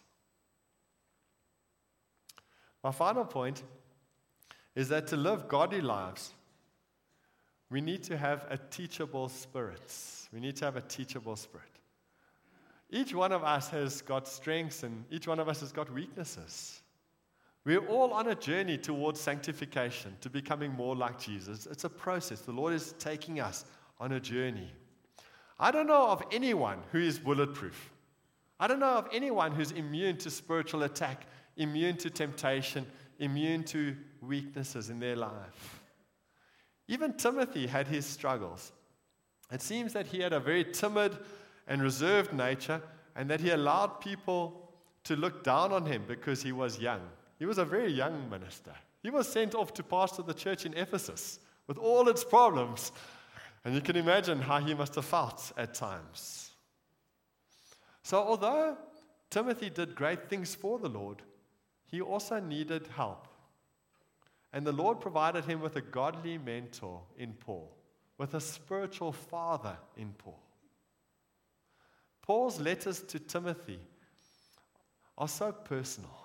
My 2.83 2.91
final 2.91 3.25
point 3.25 3.63
is 4.75 4.89
that 4.89 5.07
to 5.07 5.17
live 5.17 5.47
godly 5.47 5.81
lives, 5.81 6.33
we 7.69 7.81
need 7.81 8.03
to 8.03 8.17
have 8.17 8.45
a 8.49 8.57
teachable 8.57 9.29
spirit. 9.29 9.93
We 10.33 10.39
need 10.39 10.55
to 10.57 10.65
have 10.65 10.75
a 10.75 10.81
teachable 10.81 11.35
spirit. 11.35 11.67
Each 12.89 13.13
one 13.13 13.31
of 13.31 13.43
us 13.43 13.69
has 13.69 14.01
got 14.01 14.27
strengths 14.27 14.83
and 14.83 15.05
each 15.09 15.27
one 15.27 15.39
of 15.39 15.47
us 15.47 15.61
has 15.61 15.71
got 15.71 15.91
weaknesses. 15.91 16.80
We're 17.63 17.85
all 17.87 18.11
on 18.13 18.27
a 18.27 18.35
journey 18.35 18.77
towards 18.77 19.19
sanctification, 19.19 20.17
to 20.21 20.29
becoming 20.29 20.71
more 20.71 20.95
like 20.95 21.19
Jesus. 21.19 21.67
It's 21.67 21.83
a 21.83 21.89
process. 21.89 22.41
The 22.41 22.51
Lord 22.51 22.73
is 22.73 22.93
taking 22.97 23.39
us 23.39 23.65
on 23.99 24.13
a 24.13 24.19
journey. 24.19 24.71
I 25.59 25.69
don't 25.69 25.85
know 25.85 26.07
of 26.07 26.23
anyone 26.31 26.79
who 26.91 26.97
is 26.97 27.19
bulletproof. 27.19 27.91
I 28.59 28.67
don't 28.67 28.79
know 28.79 28.93
of 28.93 29.07
anyone 29.13 29.51
who's 29.51 29.71
immune 29.71 30.17
to 30.17 30.31
spiritual 30.31 30.83
attack, 30.83 31.27
immune 31.55 31.97
to 31.97 32.09
temptation, 32.09 32.85
immune 33.19 33.63
to 33.65 33.95
weaknesses 34.21 34.89
in 34.89 34.99
their 34.99 35.15
life. 35.15 35.81
Even 36.87 37.13
Timothy 37.13 37.67
had 37.67 37.87
his 37.87 38.07
struggles. 38.07 38.71
It 39.51 39.61
seems 39.61 39.93
that 39.93 40.07
he 40.07 40.19
had 40.19 40.33
a 40.33 40.39
very 40.39 40.63
timid 40.63 41.15
and 41.67 41.81
reserved 41.81 42.33
nature, 42.33 42.81
and 43.15 43.29
that 43.29 43.39
he 43.39 43.51
allowed 43.51 44.01
people 44.01 44.73
to 45.03 45.15
look 45.15 45.43
down 45.43 45.71
on 45.71 45.85
him 45.85 46.03
because 46.07 46.41
he 46.41 46.51
was 46.51 46.79
young. 46.79 47.01
He 47.41 47.47
was 47.47 47.57
a 47.57 47.65
very 47.65 47.91
young 47.91 48.29
minister. 48.29 48.71
He 49.01 49.09
was 49.09 49.27
sent 49.27 49.55
off 49.55 49.73
to 49.73 49.81
pastor 49.81 50.21
the 50.21 50.31
church 50.31 50.67
in 50.67 50.75
Ephesus 50.75 51.39
with 51.65 51.79
all 51.79 52.07
its 52.07 52.23
problems. 52.23 52.91
And 53.65 53.73
you 53.73 53.81
can 53.81 53.95
imagine 53.95 54.39
how 54.39 54.59
he 54.59 54.75
must 54.75 54.93
have 54.93 55.05
felt 55.05 55.51
at 55.57 55.73
times. 55.73 56.51
So, 58.03 58.19
although 58.19 58.77
Timothy 59.31 59.71
did 59.71 59.95
great 59.95 60.29
things 60.29 60.53
for 60.53 60.77
the 60.77 60.87
Lord, 60.87 61.23
he 61.87 61.99
also 61.99 62.39
needed 62.39 62.85
help. 62.95 63.27
And 64.53 64.63
the 64.63 64.71
Lord 64.71 65.01
provided 65.01 65.43
him 65.45 65.61
with 65.61 65.75
a 65.77 65.81
godly 65.81 66.37
mentor 66.37 67.01
in 67.17 67.33
Paul, 67.33 67.75
with 68.19 68.35
a 68.35 68.39
spiritual 68.39 69.13
father 69.13 69.77
in 69.97 70.13
Paul. 70.15 70.43
Paul's 72.21 72.59
letters 72.59 73.01
to 73.01 73.17
Timothy 73.17 73.79
are 75.17 75.27
so 75.27 75.51
personal. 75.51 76.20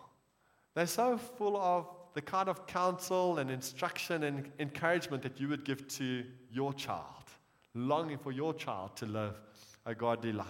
They're 0.76 0.86
so 0.86 1.16
full 1.16 1.56
of 1.56 1.88
the 2.12 2.20
kind 2.20 2.50
of 2.50 2.66
counsel 2.66 3.38
and 3.38 3.50
instruction 3.50 4.24
and 4.24 4.52
encouragement 4.58 5.22
that 5.22 5.40
you 5.40 5.48
would 5.48 5.64
give 5.64 5.88
to 5.88 6.22
your 6.52 6.74
child, 6.74 7.24
longing 7.72 8.18
for 8.18 8.30
your 8.30 8.52
child 8.52 8.94
to 8.96 9.06
live 9.06 9.40
a 9.86 9.94
godly 9.94 10.32
life. 10.34 10.46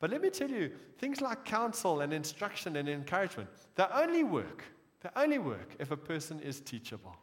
But 0.00 0.08
let 0.10 0.22
me 0.22 0.30
tell 0.30 0.50
you, 0.50 0.72
things 0.98 1.20
like 1.20 1.44
counsel 1.44 2.00
and 2.00 2.10
instruction 2.10 2.76
and 2.76 2.88
encouragement, 2.88 3.50
they 3.74 3.84
only 3.94 4.24
work. 4.24 4.64
They 5.02 5.10
only 5.14 5.38
work 5.40 5.76
if 5.78 5.90
a 5.90 5.96
person 5.96 6.40
is 6.40 6.60
teachable. 6.60 7.16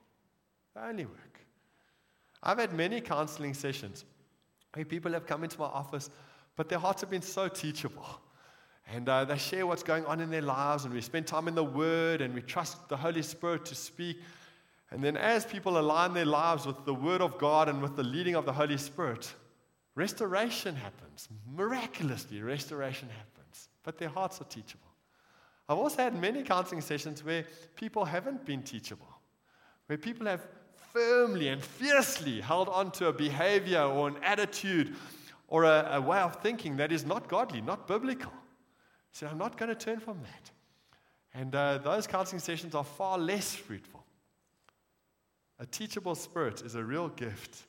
They 0.76 0.82
only 0.82 1.06
work. 1.06 1.40
I've 2.44 2.60
had 2.60 2.74
many 2.74 3.02
counseling 3.02 3.56
sessions 3.56 4.06
where 4.76 4.86
people 4.86 5.12
have 5.14 5.26
come 5.26 5.44
into 5.44 5.60
my 5.60 5.66
office, 5.66 6.12
but 6.56 6.70
their 6.70 6.78
hearts 6.78 7.02
have 7.02 7.10
been 7.10 7.24
so 7.24 7.48
teachable. 7.48 8.06
And 8.92 9.08
uh, 9.08 9.26
they 9.26 9.38
share 9.38 9.66
what's 9.66 9.84
going 9.84 10.06
on 10.06 10.20
in 10.20 10.30
their 10.30 10.42
lives, 10.42 10.86
and 10.86 10.94
we 10.94 11.02
spend 11.02 11.26
time 11.26 11.48
in 11.48 11.56
the 11.56 11.64
Word, 11.64 12.22
and 12.22 12.34
we 12.34 12.42
trust 12.42 12.90
the 12.90 12.98
Holy 12.98 13.22
Spirit 13.22 13.66
to 13.66 13.76
speak. 13.76 14.18
And 14.92 15.04
then, 15.04 15.18
as 15.18 15.46
people 15.46 15.80
align 15.80 16.14
their 16.14 16.26
lives 16.26 16.66
with 16.66 16.84
the 16.86 16.94
Word 16.94 17.22
of 17.22 17.38
God 17.38 17.70
and 17.70 17.82
with 17.82 17.96
the 17.96 18.04
leading 18.04 18.36
of 18.36 18.46
the 18.46 18.54
Holy 18.54 18.78
Spirit, 18.78 19.34
restoration 19.96 20.76
happens. 20.76 21.30
Miraculously, 21.56 22.42
restoration 22.42 23.08
happens. 23.10 23.70
But 23.84 23.98
their 23.98 24.10
hearts 24.10 24.42
are 24.42 24.46
teachable. 24.46 24.88
I've 25.70 25.78
also 25.78 26.04
had 26.04 26.20
many 26.20 26.44
counseling 26.44 26.82
sessions 26.82 27.24
where 27.24 27.46
people 27.76 28.06
haven't 28.06 28.46
been 28.46 28.64
teachable, 28.64 29.08
where 29.88 29.98
people 29.98 30.28
have 30.28 30.46
firmly 30.92 31.48
and 31.48 31.64
fiercely 31.64 32.42
held 32.42 32.70
on 32.70 32.92
to 32.92 33.08
a 33.08 33.14
behavior 33.14 33.82
or 33.82 34.10
an 34.10 34.18
attitude 34.22 34.96
or 35.48 35.64
a, 35.64 35.90
a 35.94 36.02
way 36.02 36.20
of 36.20 36.36
thinking 36.42 36.78
that 36.78 36.92
is 36.92 37.06
not 37.06 37.28
godly, 37.28 37.62
not 37.62 37.88
biblical. 37.88 38.32
So 39.14 39.28
I'm 39.28 39.38
not 39.38 39.58
going 39.58 39.70
to 39.70 39.76
turn 39.76 40.00
from 40.00 40.20
that. 40.22 40.52
And 41.34 41.56
uh, 41.56 41.78
those 41.78 42.06
counseling 42.08 42.40
sessions 42.40 42.76
are 42.76 42.84
far 42.84 43.18
less 43.18 43.56
fruitful. 43.56 44.04
A 45.60 45.66
teachable 45.66 46.16
spirit 46.16 46.62
is 46.62 46.76
a 46.76 46.84
real 46.84 47.10
gift. 47.10 47.64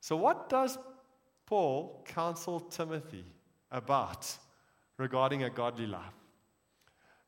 So, 0.00 0.16
what 0.16 0.48
does 0.48 0.78
Paul 1.46 2.04
counsel 2.06 2.60
Timothy 2.60 3.24
about 3.70 4.36
regarding 4.98 5.44
a 5.44 5.50
godly 5.50 5.86
life? 5.86 6.02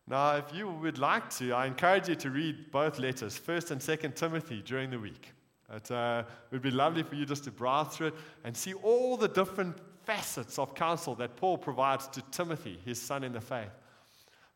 Now, 0.07 0.37
if 0.37 0.55
you 0.55 0.69
would 0.71 0.99
like 0.99 1.31
to, 1.37 1.53
I 1.53 1.67
encourage 1.67 2.09
you 2.09 2.15
to 2.17 2.31
read 2.31 2.71
both 2.71 2.99
letters, 2.99 3.39
1st 3.39 3.71
and 3.73 3.81
2nd 3.81 4.15
Timothy, 4.15 4.63
during 4.65 4.91
the 4.91 4.99
week. 4.99 5.33
It 5.73 5.91
uh, 5.91 6.25
would 6.51 6.63
be 6.63 6.71
lovely 6.71 7.03
for 7.03 7.15
you 7.15 7.27
just 7.27 7.45
to 7.45 7.51
browse 7.51 7.95
through 7.95 8.09
it 8.09 8.15
and 8.45 8.57
see 8.57 8.73
all 8.75 9.17
the 9.17 9.29
different 9.29 9.77
facets 10.09 10.59
of 10.59 10.75
counsel 10.75 11.15
that 11.17 11.37
Paul 11.37 11.59
provides 11.59 12.09
to 12.09 12.23
Timothy, 12.31 12.79
his 12.83 12.99
son 12.99 13.23
in 13.25 13.35
the 13.35 13.43
faith. 13.43 13.69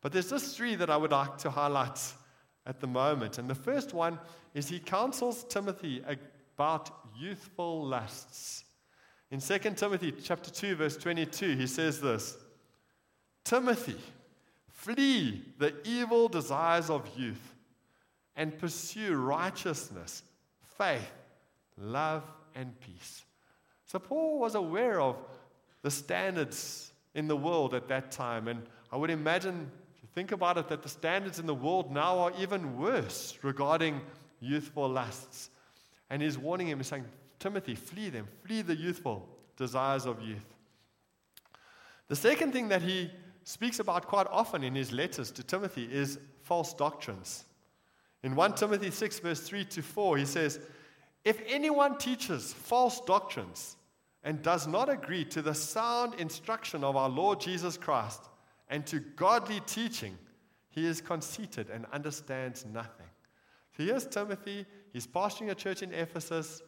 But 0.01 0.11
there's 0.11 0.31
just 0.31 0.57
three 0.57 0.77
that 0.77 0.88
I 0.88 0.97
would 0.97 1.11
like 1.11 1.37
to 1.38 1.51
highlight 1.51 2.01
at 2.65 2.81
the 2.81 2.87
moment. 2.87 3.37
And 3.37 3.51
the 3.51 3.55
first 3.55 3.93
one 3.93 4.19
is 4.55 4.67
he 4.67 4.79
counsels 4.79 5.45
Timothy 5.45 6.03
about 6.57 6.91
youthful 7.15 7.85
lusts. 7.85 8.65
In 9.31 9.41
2 9.41 9.59
Timothy 9.77 10.15
chapter 10.25 10.51
2 10.51 10.75
verse 10.75 10.97
22 10.97 11.55
he 11.57 11.67
says 11.67 12.01
this 12.01 12.38
Timothy 13.45 14.01
flee 14.69 15.43
the 15.59 15.75
evil 15.85 16.29
desires 16.29 16.88
of 16.88 17.07
youth 17.15 17.55
and 18.37 18.59
pursue 18.59 19.15
righteousness 19.15 20.23
faith, 20.79 21.12
love, 21.77 22.23
and 22.55 22.73
peace. 22.81 23.27
So 23.85 23.99
Paul 23.99 24.38
was 24.38 24.55
aware 24.55 24.99
of 24.99 25.17
the 25.83 25.90
standards 25.90 26.92
in 27.14 27.29
the 27.29 27.37
world 27.37 27.75
at 27.75 27.88
that 27.88 28.11
time. 28.11 28.49
And 28.49 28.62
I 28.90 28.97
would 28.97 29.11
imagine, 29.11 29.71
if 29.97 30.03
you 30.03 30.09
think 30.14 30.33
about 30.33 30.57
it, 30.57 30.68
that 30.68 30.83
the 30.83 30.88
standards 30.88 31.38
in 31.38 31.47
the 31.47 31.55
world 31.55 31.92
now 31.92 32.18
are 32.18 32.33
even 32.38 32.79
worse 32.79 33.38
regarding 33.42 34.01
youthful 34.40 34.88
lusts. 34.88 35.51
And 36.11 36.23
he's 36.23 36.38
warning 36.38 36.68
him, 36.68 36.79
he's 36.79 36.88
saying, 36.88 37.05
Timothy, 37.38 37.75
flee 37.75 38.09
them, 38.09 38.29
flee 38.47 38.62
the 38.62 38.77
youthful 38.77 39.29
desires 39.57 40.07
of 40.07 40.23
youth. 40.23 40.47
The 42.09 42.16
second 42.16 42.53
thing 42.53 42.68
that 42.68 42.83
he 42.83 43.11
speaks 43.45 43.81
about 43.81 44.07
quite 44.07 44.27
often 44.31 44.62
in 44.62 44.75
his 44.75 44.92
letters 44.92 45.31
to 45.33 45.42
Timothy 45.42 45.88
is 45.90 46.18
false 46.42 46.73
doctrines. 46.75 47.45
In 48.23 48.37
1 48.37 48.55
Timothy 48.55 48.90
6, 48.90 49.18
verse 49.18 49.40
3 49.40 49.64
to 49.64 49.83
4, 49.83 50.16
he 50.18 50.27
says, 50.27 50.61
If 51.25 51.42
anyone 51.49 51.99
teaches 51.99 52.53
false 52.53 53.01
doctrines 53.01 53.77
and 54.25 54.43
does 54.43 54.67
not 54.67 54.89
agree 54.89 55.25
to 55.27 55.43
the 55.43 55.55
sound 55.55 56.15
instruction 56.15 56.85
of 56.85 56.97
our 56.97 57.09
Lord 57.09 57.41
Jesus 57.41 57.77
Christ 57.77 58.29
and 58.69 58.87
to 58.87 59.01
godly 59.01 59.61
teaching, 59.67 60.17
he 60.71 60.87
is 60.87 61.01
conceited 61.01 61.69
and 61.71 61.87
understands 61.93 62.65
nothing. 62.65 63.07
So 63.77 63.85
here's 63.85 64.07
Timothy. 64.07 64.65
He's 64.93 65.07
pastoring 65.07 65.51
a 65.51 65.55
church 65.55 65.83
in 65.83 65.93
Ephesus. 65.93 66.63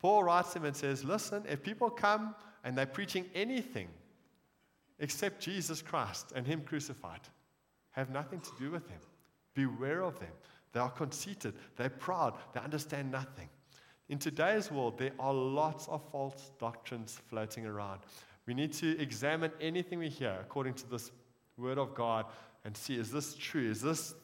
Paul 0.00 0.24
writes 0.24 0.54
him 0.54 0.64
and 0.64 0.76
says, 0.76 1.04
Listen, 1.04 1.44
if 1.48 1.62
people 1.62 1.90
come 1.90 2.34
and 2.64 2.76
they're 2.76 2.86
preaching 2.86 3.26
anything 3.34 3.88
except 4.98 5.40
Jesus 5.40 5.82
Christ 5.82 6.32
and 6.34 6.46
Him 6.46 6.62
crucified, 6.62 7.20
have 7.90 8.10
nothing 8.10 8.40
to 8.40 8.50
do 8.58 8.70
with 8.70 8.88
Him. 8.88 8.98
Beware 9.54 10.02
of 10.02 10.18
them. 10.18 10.32
They 10.72 10.80
are 10.80 10.90
conceited, 10.90 11.54
they're 11.76 11.88
proud, 11.88 12.34
they 12.52 12.60
understand 12.60 13.10
nothing. 13.10 13.48
In 14.08 14.18
today's 14.18 14.70
world, 14.70 14.98
there 14.98 15.12
are 15.18 15.34
lots 15.34 15.88
of 15.88 16.00
false 16.12 16.52
doctrines 16.60 17.20
floating 17.28 17.66
around. 17.66 18.00
We 18.46 18.54
need 18.54 18.72
to 18.74 19.00
examine 19.00 19.50
anything 19.60 19.98
we 19.98 20.08
hear 20.08 20.36
according 20.40 20.74
to 20.74 20.90
this 20.90 21.10
word 21.56 21.78
of 21.78 21.94
God 21.94 22.26
and 22.64 22.76
see 22.76 22.96
is 22.96 23.10
this 23.10 23.34
true? 23.34 23.68
Is 23.68 23.80
this 23.80 24.14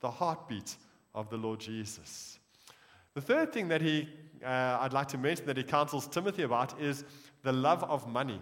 the 0.00 0.10
heartbeat 0.10 0.76
of 1.14 1.28
the 1.28 1.36
Lord 1.36 1.60
Jesus? 1.60 2.38
The 3.14 3.20
third 3.20 3.52
thing 3.52 3.68
that 3.68 3.82
he, 3.82 4.08
uh, 4.44 4.78
I'd 4.80 4.92
like 4.92 5.08
to 5.08 5.18
mention 5.18 5.46
that 5.46 5.56
he 5.56 5.62
counsels 5.62 6.06
Timothy 6.06 6.42
about 6.42 6.80
is 6.80 7.04
the 7.42 7.52
love 7.52 7.84
of 7.84 8.06
money. 8.06 8.40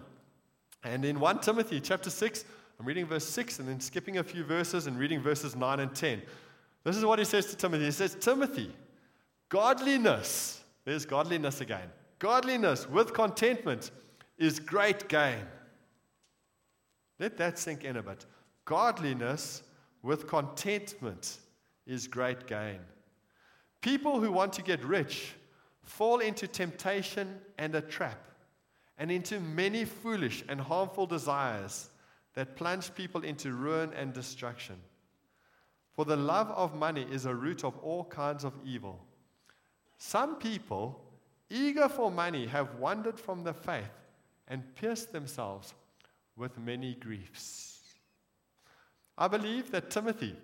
And 0.83 1.03
in 1.03 1.19
1 1.19 1.39
Timothy 1.39 1.79
chapter 1.81 2.09
6, 2.09 2.45
I'm 2.79 2.85
reading 2.85 3.05
verse 3.05 3.25
6 3.25 3.59
and 3.59 3.67
then 3.67 3.79
skipping 3.79 4.17
a 4.17 4.23
few 4.23 4.43
verses 4.43 4.87
and 4.87 4.99
reading 4.99 5.21
verses 5.21 5.55
9 5.55 5.79
and 5.79 5.95
10. 5.95 6.21
This 6.83 6.97
is 6.97 7.05
what 7.05 7.19
he 7.19 7.25
says 7.25 7.47
to 7.47 7.55
Timothy. 7.55 7.85
He 7.85 7.91
says, 7.91 8.15
Timothy, 8.19 8.71
godliness, 9.49 10.61
there's 10.85 11.05
godliness 11.05 11.61
again. 11.61 11.89
Godliness 12.19 12.89
with 12.89 13.13
contentment 13.13 13.91
is 14.37 14.59
great 14.59 15.09
gain. 15.09 15.45
Let 17.19 17.37
that 17.37 17.57
sink 17.57 17.83
in 17.83 17.97
a 17.97 18.03
bit. 18.03 18.25
Godliness 18.65 19.63
with 20.01 20.27
contentment 20.27 21.37
is 21.85 22.07
great 22.07 22.47
gain. 22.47 22.79
People 23.81 24.19
who 24.19 24.31
want 24.31 24.53
to 24.53 24.61
get 24.61 24.83
rich 24.83 25.33
fall 25.83 26.19
into 26.19 26.47
temptation 26.47 27.39
and 27.57 27.75
a 27.75 27.81
trap, 27.81 28.19
and 28.97 29.11
into 29.11 29.39
many 29.39 29.85
foolish 29.85 30.43
and 30.49 30.59
harmful 30.59 31.05
desires 31.05 31.89
that 32.33 32.55
plunge 32.55 32.93
people 32.95 33.21
into 33.23 33.53
ruin 33.53 33.91
and 33.93 34.13
destruction. 34.13 34.75
For 35.93 36.05
the 36.05 36.17
love 36.17 36.49
of 36.51 36.75
money 36.75 37.05
is 37.09 37.25
a 37.25 37.33
root 37.33 37.63
of 37.63 37.77
all 37.77 38.03
kinds 38.05 38.43
of 38.43 38.53
evil. 38.65 38.99
Some 39.97 40.35
people, 40.35 41.01
eager 41.49 41.89
for 41.89 42.11
money, 42.11 42.45
have 42.47 42.75
wandered 42.75 43.19
from 43.19 43.43
the 43.43 43.53
faith 43.53 43.91
and 44.47 44.75
pierced 44.75 45.11
themselves 45.11 45.73
with 46.35 46.57
many 46.57 46.95
griefs. 46.95 47.81
I 49.17 49.27
believe 49.27 49.71
that 49.71 49.89
Timothy 49.89 50.35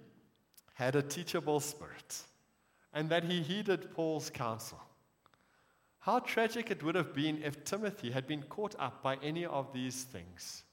had 0.74 0.96
a 0.96 1.02
teachable 1.02 1.60
spirit 1.60 2.24
and 2.94 3.10
that 3.10 3.24
he 3.24 3.42
heeded 3.42 3.94
Paul's 3.94 4.30
counsel. 4.30 4.80
How 6.00 6.20
tragic 6.20 6.72
it 6.72 6.82
would 6.82 6.96
have 6.96 7.14
been 7.14 7.44
if 7.44 7.64
Timothy 7.64 8.10
had 8.10 8.28
been 8.28 8.44
caught 8.44 8.76
up 8.80 9.04
by 9.04 9.18
any 9.18 9.46
of 9.46 9.72
these 9.74 10.04
things 10.04 10.64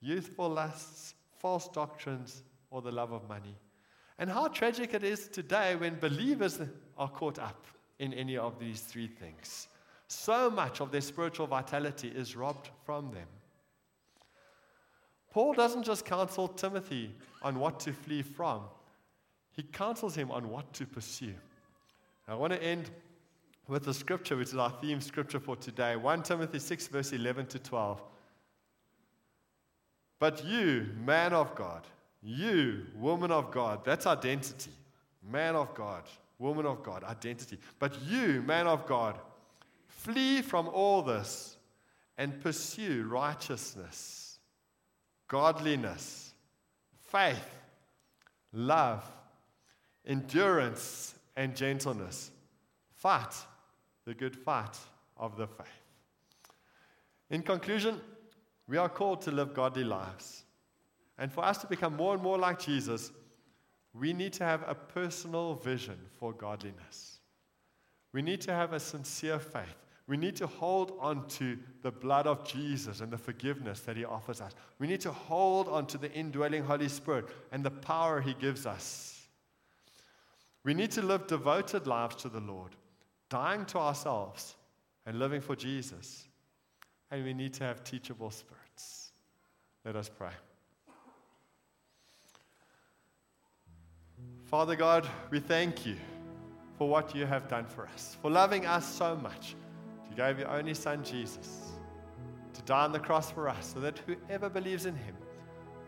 youthful 0.00 0.50
lusts, 0.50 1.14
false 1.38 1.66
doctrines, 1.68 2.42
or 2.70 2.82
the 2.82 2.92
love 2.92 3.12
of 3.12 3.26
money. 3.26 3.56
And 4.18 4.28
how 4.28 4.48
tragic 4.48 4.92
it 4.92 5.02
is 5.02 5.28
today 5.28 5.76
when 5.76 5.98
believers 5.98 6.60
are 6.98 7.08
caught 7.08 7.38
up 7.38 7.64
in 7.98 8.12
any 8.14 8.36
of 8.36 8.58
these 8.58 8.80
three 8.80 9.06
things. 9.06 9.68
So 10.08 10.50
much 10.50 10.80
of 10.80 10.90
their 10.90 11.00
spiritual 11.00 11.46
vitality 11.46 12.08
is 12.08 12.36
robbed 12.36 12.70
from 12.84 13.10
them. 13.12 13.26
Paul 15.30 15.54
doesn't 15.54 15.82
just 15.82 16.04
counsel 16.04 16.48
Timothy 16.48 17.14
on 17.42 17.58
what 17.58 17.80
to 17.80 17.92
flee 17.92 18.22
from, 18.22 18.62
he 19.50 19.62
counsels 19.62 20.14
him 20.16 20.30
on 20.30 20.48
what 20.48 20.72
to 20.74 20.86
pursue. 20.86 21.34
I 22.26 22.34
want 22.34 22.52
to 22.52 22.62
end 22.62 22.90
with 23.68 23.84
the 23.84 23.94
scripture, 23.94 24.36
which 24.36 24.48
is 24.48 24.56
our 24.56 24.70
theme 24.80 25.00
scripture 25.00 25.40
for 25.40 25.56
today 25.56 25.96
1 25.96 26.22
Timothy 26.22 26.58
6, 26.58 26.88
verse 26.88 27.12
11 27.12 27.46
to 27.46 27.58
12. 27.58 28.02
But 30.18 30.44
you, 30.44 30.88
man 31.04 31.32
of 31.32 31.54
God, 31.54 31.86
you, 32.22 32.86
woman 32.96 33.30
of 33.30 33.50
God, 33.50 33.84
that's 33.84 34.06
identity. 34.06 34.70
Man 35.22 35.56
of 35.56 35.74
God, 35.74 36.04
woman 36.38 36.66
of 36.66 36.82
God, 36.82 37.04
identity. 37.04 37.58
But 37.78 38.00
you, 38.02 38.42
man 38.42 38.66
of 38.66 38.86
God, 38.86 39.18
flee 39.88 40.42
from 40.42 40.68
all 40.68 41.02
this 41.02 41.56
and 42.18 42.40
pursue 42.40 43.04
righteousness, 43.08 44.38
godliness, 45.28 46.34
faith, 47.08 47.54
love, 48.52 49.04
endurance, 50.06 51.14
and 51.36 51.56
gentleness. 51.56 52.30
Fight 52.92 53.34
the 54.04 54.14
good 54.14 54.36
fight 54.36 54.76
of 55.16 55.36
the 55.36 55.46
faith. 55.46 55.66
In 57.30 57.42
conclusion, 57.42 58.00
we 58.68 58.76
are 58.76 58.88
called 58.88 59.22
to 59.22 59.30
live 59.30 59.54
godly 59.54 59.84
lives. 59.84 60.44
And 61.18 61.32
for 61.32 61.44
us 61.44 61.58
to 61.58 61.66
become 61.66 61.96
more 61.96 62.14
and 62.14 62.22
more 62.22 62.38
like 62.38 62.58
Jesus, 62.58 63.12
we 63.94 64.12
need 64.12 64.32
to 64.34 64.44
have 64.44 64.64
a 64.66 64.74
personal 64.74 65.54
vision 65.54 65.98
for 66.18 66.32
godliness. 66.32 67.20
We 68.12 68.22
need 68.22 68.40
to 68.42 68.52
have 68.52 68.72
a 68.72 68.80
sincere 68.80 69.38
faith. 69.38 69.76
We 70.06 70.16
need 70.16 70.36
to 70.36 70.46
hold 70.46 70.98
on 71.00 71.26
to 71.28 71.56
the 71.82 71.90
blood 71.90 72.26
of 72.26 72.46
Jesus 72.46 73.00
and 73.00 73.10
the 73.10 73.16
forgiveness 73.16 73.80
that 73.80 73.96
he 73.96 74.04
offers 74.04 74.40
us. 74.40 74.52
We 74.78 74.86
need 74.86 75.00
to 75.00 75.12
hold 75.12 75.68
on 75.68 75.86
to 75.86 75.98
the 75.98 76.12
indwelling 76.12 76.64
Holy 76.64 76.88
Spirit 76.88 77.26
and 77.52 77.64
the 77.64 77.70
power 77.70 78.20
he 78.20 78.34
gives 78.34 78.66
us. 78.66 79.26
We 80.62 80.74
need 80.74 80.90
to 80.92 81.02
live 81.02 81.26
devoted 81.26 81.86
lives 81.86 82.16
to 82.16 82.28
the 82.28 82.40
Lord, 82.40 82.72
dying 83.30 83.64
to 83.66 83.78
ourselves 83.78 84.56
and 85.06 85.18
living 85.18 85.40
for 85.40 85.56
Jesus. 85.56 86.28
And 87.10 87.24
we 87.24 87.32
need 87.32 87.54
to 87.54 87.64
have 87.64 87.84
teachable 87.84 88.30
spirits. 88.30 89.12
Let 89.84 89.96
us 89.96 90.08
pray. 90.08 90.32
Father 94.54 94.76
God, 94.76 95.08
we 95.30 95.40
thank 95.40 95.84
you 95.84 95.96
for 96.78 96.88
what 96.88 97.12
you 97.12 97.26
have 97.26 97.48
done 97.48 97.66
for 97.66 97.88
us, 97.88 98.16
for 98.22 98.30
loving 98.30 98.66
us 98.66 98.86
so 98.86 99.16
much. 99.16 99.56
You 100.08 100.14
gave 100.14 100.38
your 100.38 100.48
only 100.48 100.74
Son, 100.74 101.02
Jesus, 101.02 101.72
to 102.52 102.62
die 102.62 102.84
on 102.84 102.92
the 102.92 103.00
cross 103.00 103.32
for 103.32 103.48
us, 103.48 103.72
so 103.74 103.80
that 103.80 103.98
whoever 104.06 104.48
believes 104.48 104.86
in 104.86 104.94
him 104.94 105.16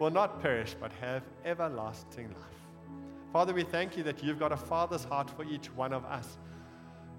will 0.01 0.11
not 0.11 0.43
perish 0.43 0.75
but 0.81 0.91
have 0.95 1.23
everlasting 1.45 2.27
life. 2.27 2.99
Father, 3.33 3.55
we 3.55 3.63
thank 3.63 3.97
you 3.97 4.03
that 4.03 4.21
you've 4.25 4.41
got 4.41 4.51
a 4.51 4.57
father's 4.57 5.05
heart 5.05 5.31
for 5.31 5.45
each 5.45 5.73
one 5.77 5.93
of 5.93 6.05
us. 6.05 6.37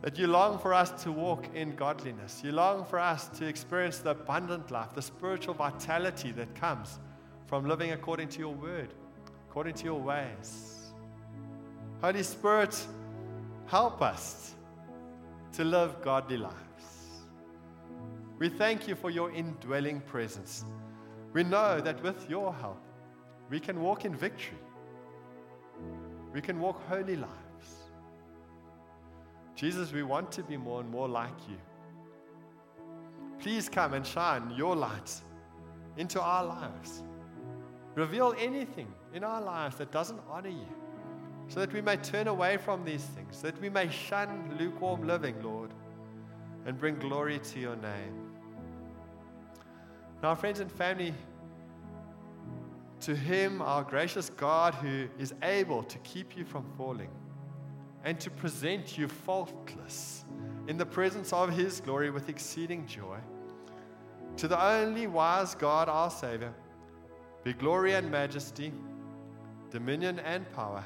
That 0.02 0.20
you 0.20 0.28
long 0.28 0.60
for 0.60 0.74
us 0.74 1.02
to 1.04 1.14
walk 1.14 1.48
in 1.56 1.78
godliness. 1.78 2.42
You 2.44 2.52
long 2.52 2.84
for 2.84 3.00
us 3.00 3.30
to 3.40 3.48
experience 3.48 4.00
the 4.00 4.10
abundant 4.10 4.70
life, 4.70 4.94
the 4.94 5.02
spiritual 5.02 5.54
vitality 5.54 6.34
that 6.34 6.54
comes 6.56 7.00
from 7.46 7.66
living 7.70 7.94
according 7.94 8.28
to 8.28 8.40
your 8.40 8.54
word, 8.54 8.94
according 9.48 9.76
to 9.76 9.86
your 9.86 10.02
ways. 10.02 10.77
Holy 12.00 12.22
Spirit, 12.22 12.86
help 13.66 14.04
us 14.04 14.54
to 15.54 15.64
live 15.64 16.00
godly 16.04 16.38
lives. 16.38 16.54
We 18.38 18.50
thank 18.50 18.88
you 18.88 18.94
for 18.94 19.10
your 19.10 19.32
indwelling 19.32 20.02
presence. 20.02 20.64
We 21.34 21.44
know 21.44 21.82
that 21.82 22.04
with 22.04 22.30
your 22.30 22.54
help, 22.54 22.80
we 23.50 23.60
can 23.60 23.82
walk 23.82 24.06
in 24.06 24.16
victory. 24.16 24.60
We 26.34 26.42
can 26.42 26.60
walk 26.60 26.88
holy 26.88 27.16
lives. 27.16 27.90
Jesus, 29.56 29.92
we 29.92 30.04
want 30.04 30.32
to 30.34 30.44
be 30.44 30.56
more 30.56 30.82
and 30.82 30.90
more 30.92 31.08
like 31.08 31.50
you. 31.50 31.58
Please 33.40 33.70
come 33.70 33.96
and 33.96 34.06
shine 34.06 34.54
your 34.56 34.76
light 34.76 35.16
into 35.98 36.22
our 36.22 36.46
lives. 36.46 37.02
Reveal 37.96 38.36
anything 38.38 38.94
in 39.16 39.24
our 39.24 39.42
lives 39.42 39.78
that 39.78 39.92
doesn't 39.92 40.20
honor 40.30 40.50
you 40.50 40.68
so 41.50 41.60
that 41.62 41.72
we 41.74 41.82
may 41.82 41.98
turn 41.98 42.28
away 42.28 42.58
from 42.58 42.84
these 42.84 43.04
things, 43.04 43.42
that 43.42 43.60
we 43.62 43.70
may 43.70 43.90
shun 43.90 44.56
lukewarm 44.60 45.08
living, 45.08 45.42
Lord, 45.42 45.74
and 46.66 46.78
bring 46.78 46.96
glory 46.96 47.40
to 47.40 47.60
your 47.60 47.76
name. 47.78 48.32
Now, 50.22 50.36
friends 50.36 50.60
and 50.60 50.72
family, 50.72 51.14
to 53.02 53.16
Him, 53.16 53.62
our 53.62 53.84
gracious 53.84 54.30
God, 54.30 54.74
who 54.76 55.08
is 55.18 55.34
able 55.44 55.84
to 55.84 55.98
keep 56.00 56.36
you 56.36 56.44
from 56.44 56.66
falling 56.78 57.12
and 58.04 58.20
to 58.20 58.30
present 58.30 58.98
you 58.98 59.08
faultless 59.08 60.26
in 60.68 60.78
the 60.78 60.86
presence 60.86 61.32
of 61.32 61.56
His 61.56 61.80
glory 61.80 62.10
with 62.10 62.28
exceeding 62.28 62.86
joy, 62.88 63.20
to 64.36 64.48
the 64.48 64.62
only 64.62 65.08
wise 65.08 65.56
God, 65.56 65.88
our 65.88 66.10
Savior, 66.10 66.54
be 67.44 67.54
glory 67.54 67.94
and 67.94 68.12
majesty, 68.12 68.74
dominion 69.72 70.20
and 70.20 70.52
power 70.52 70.86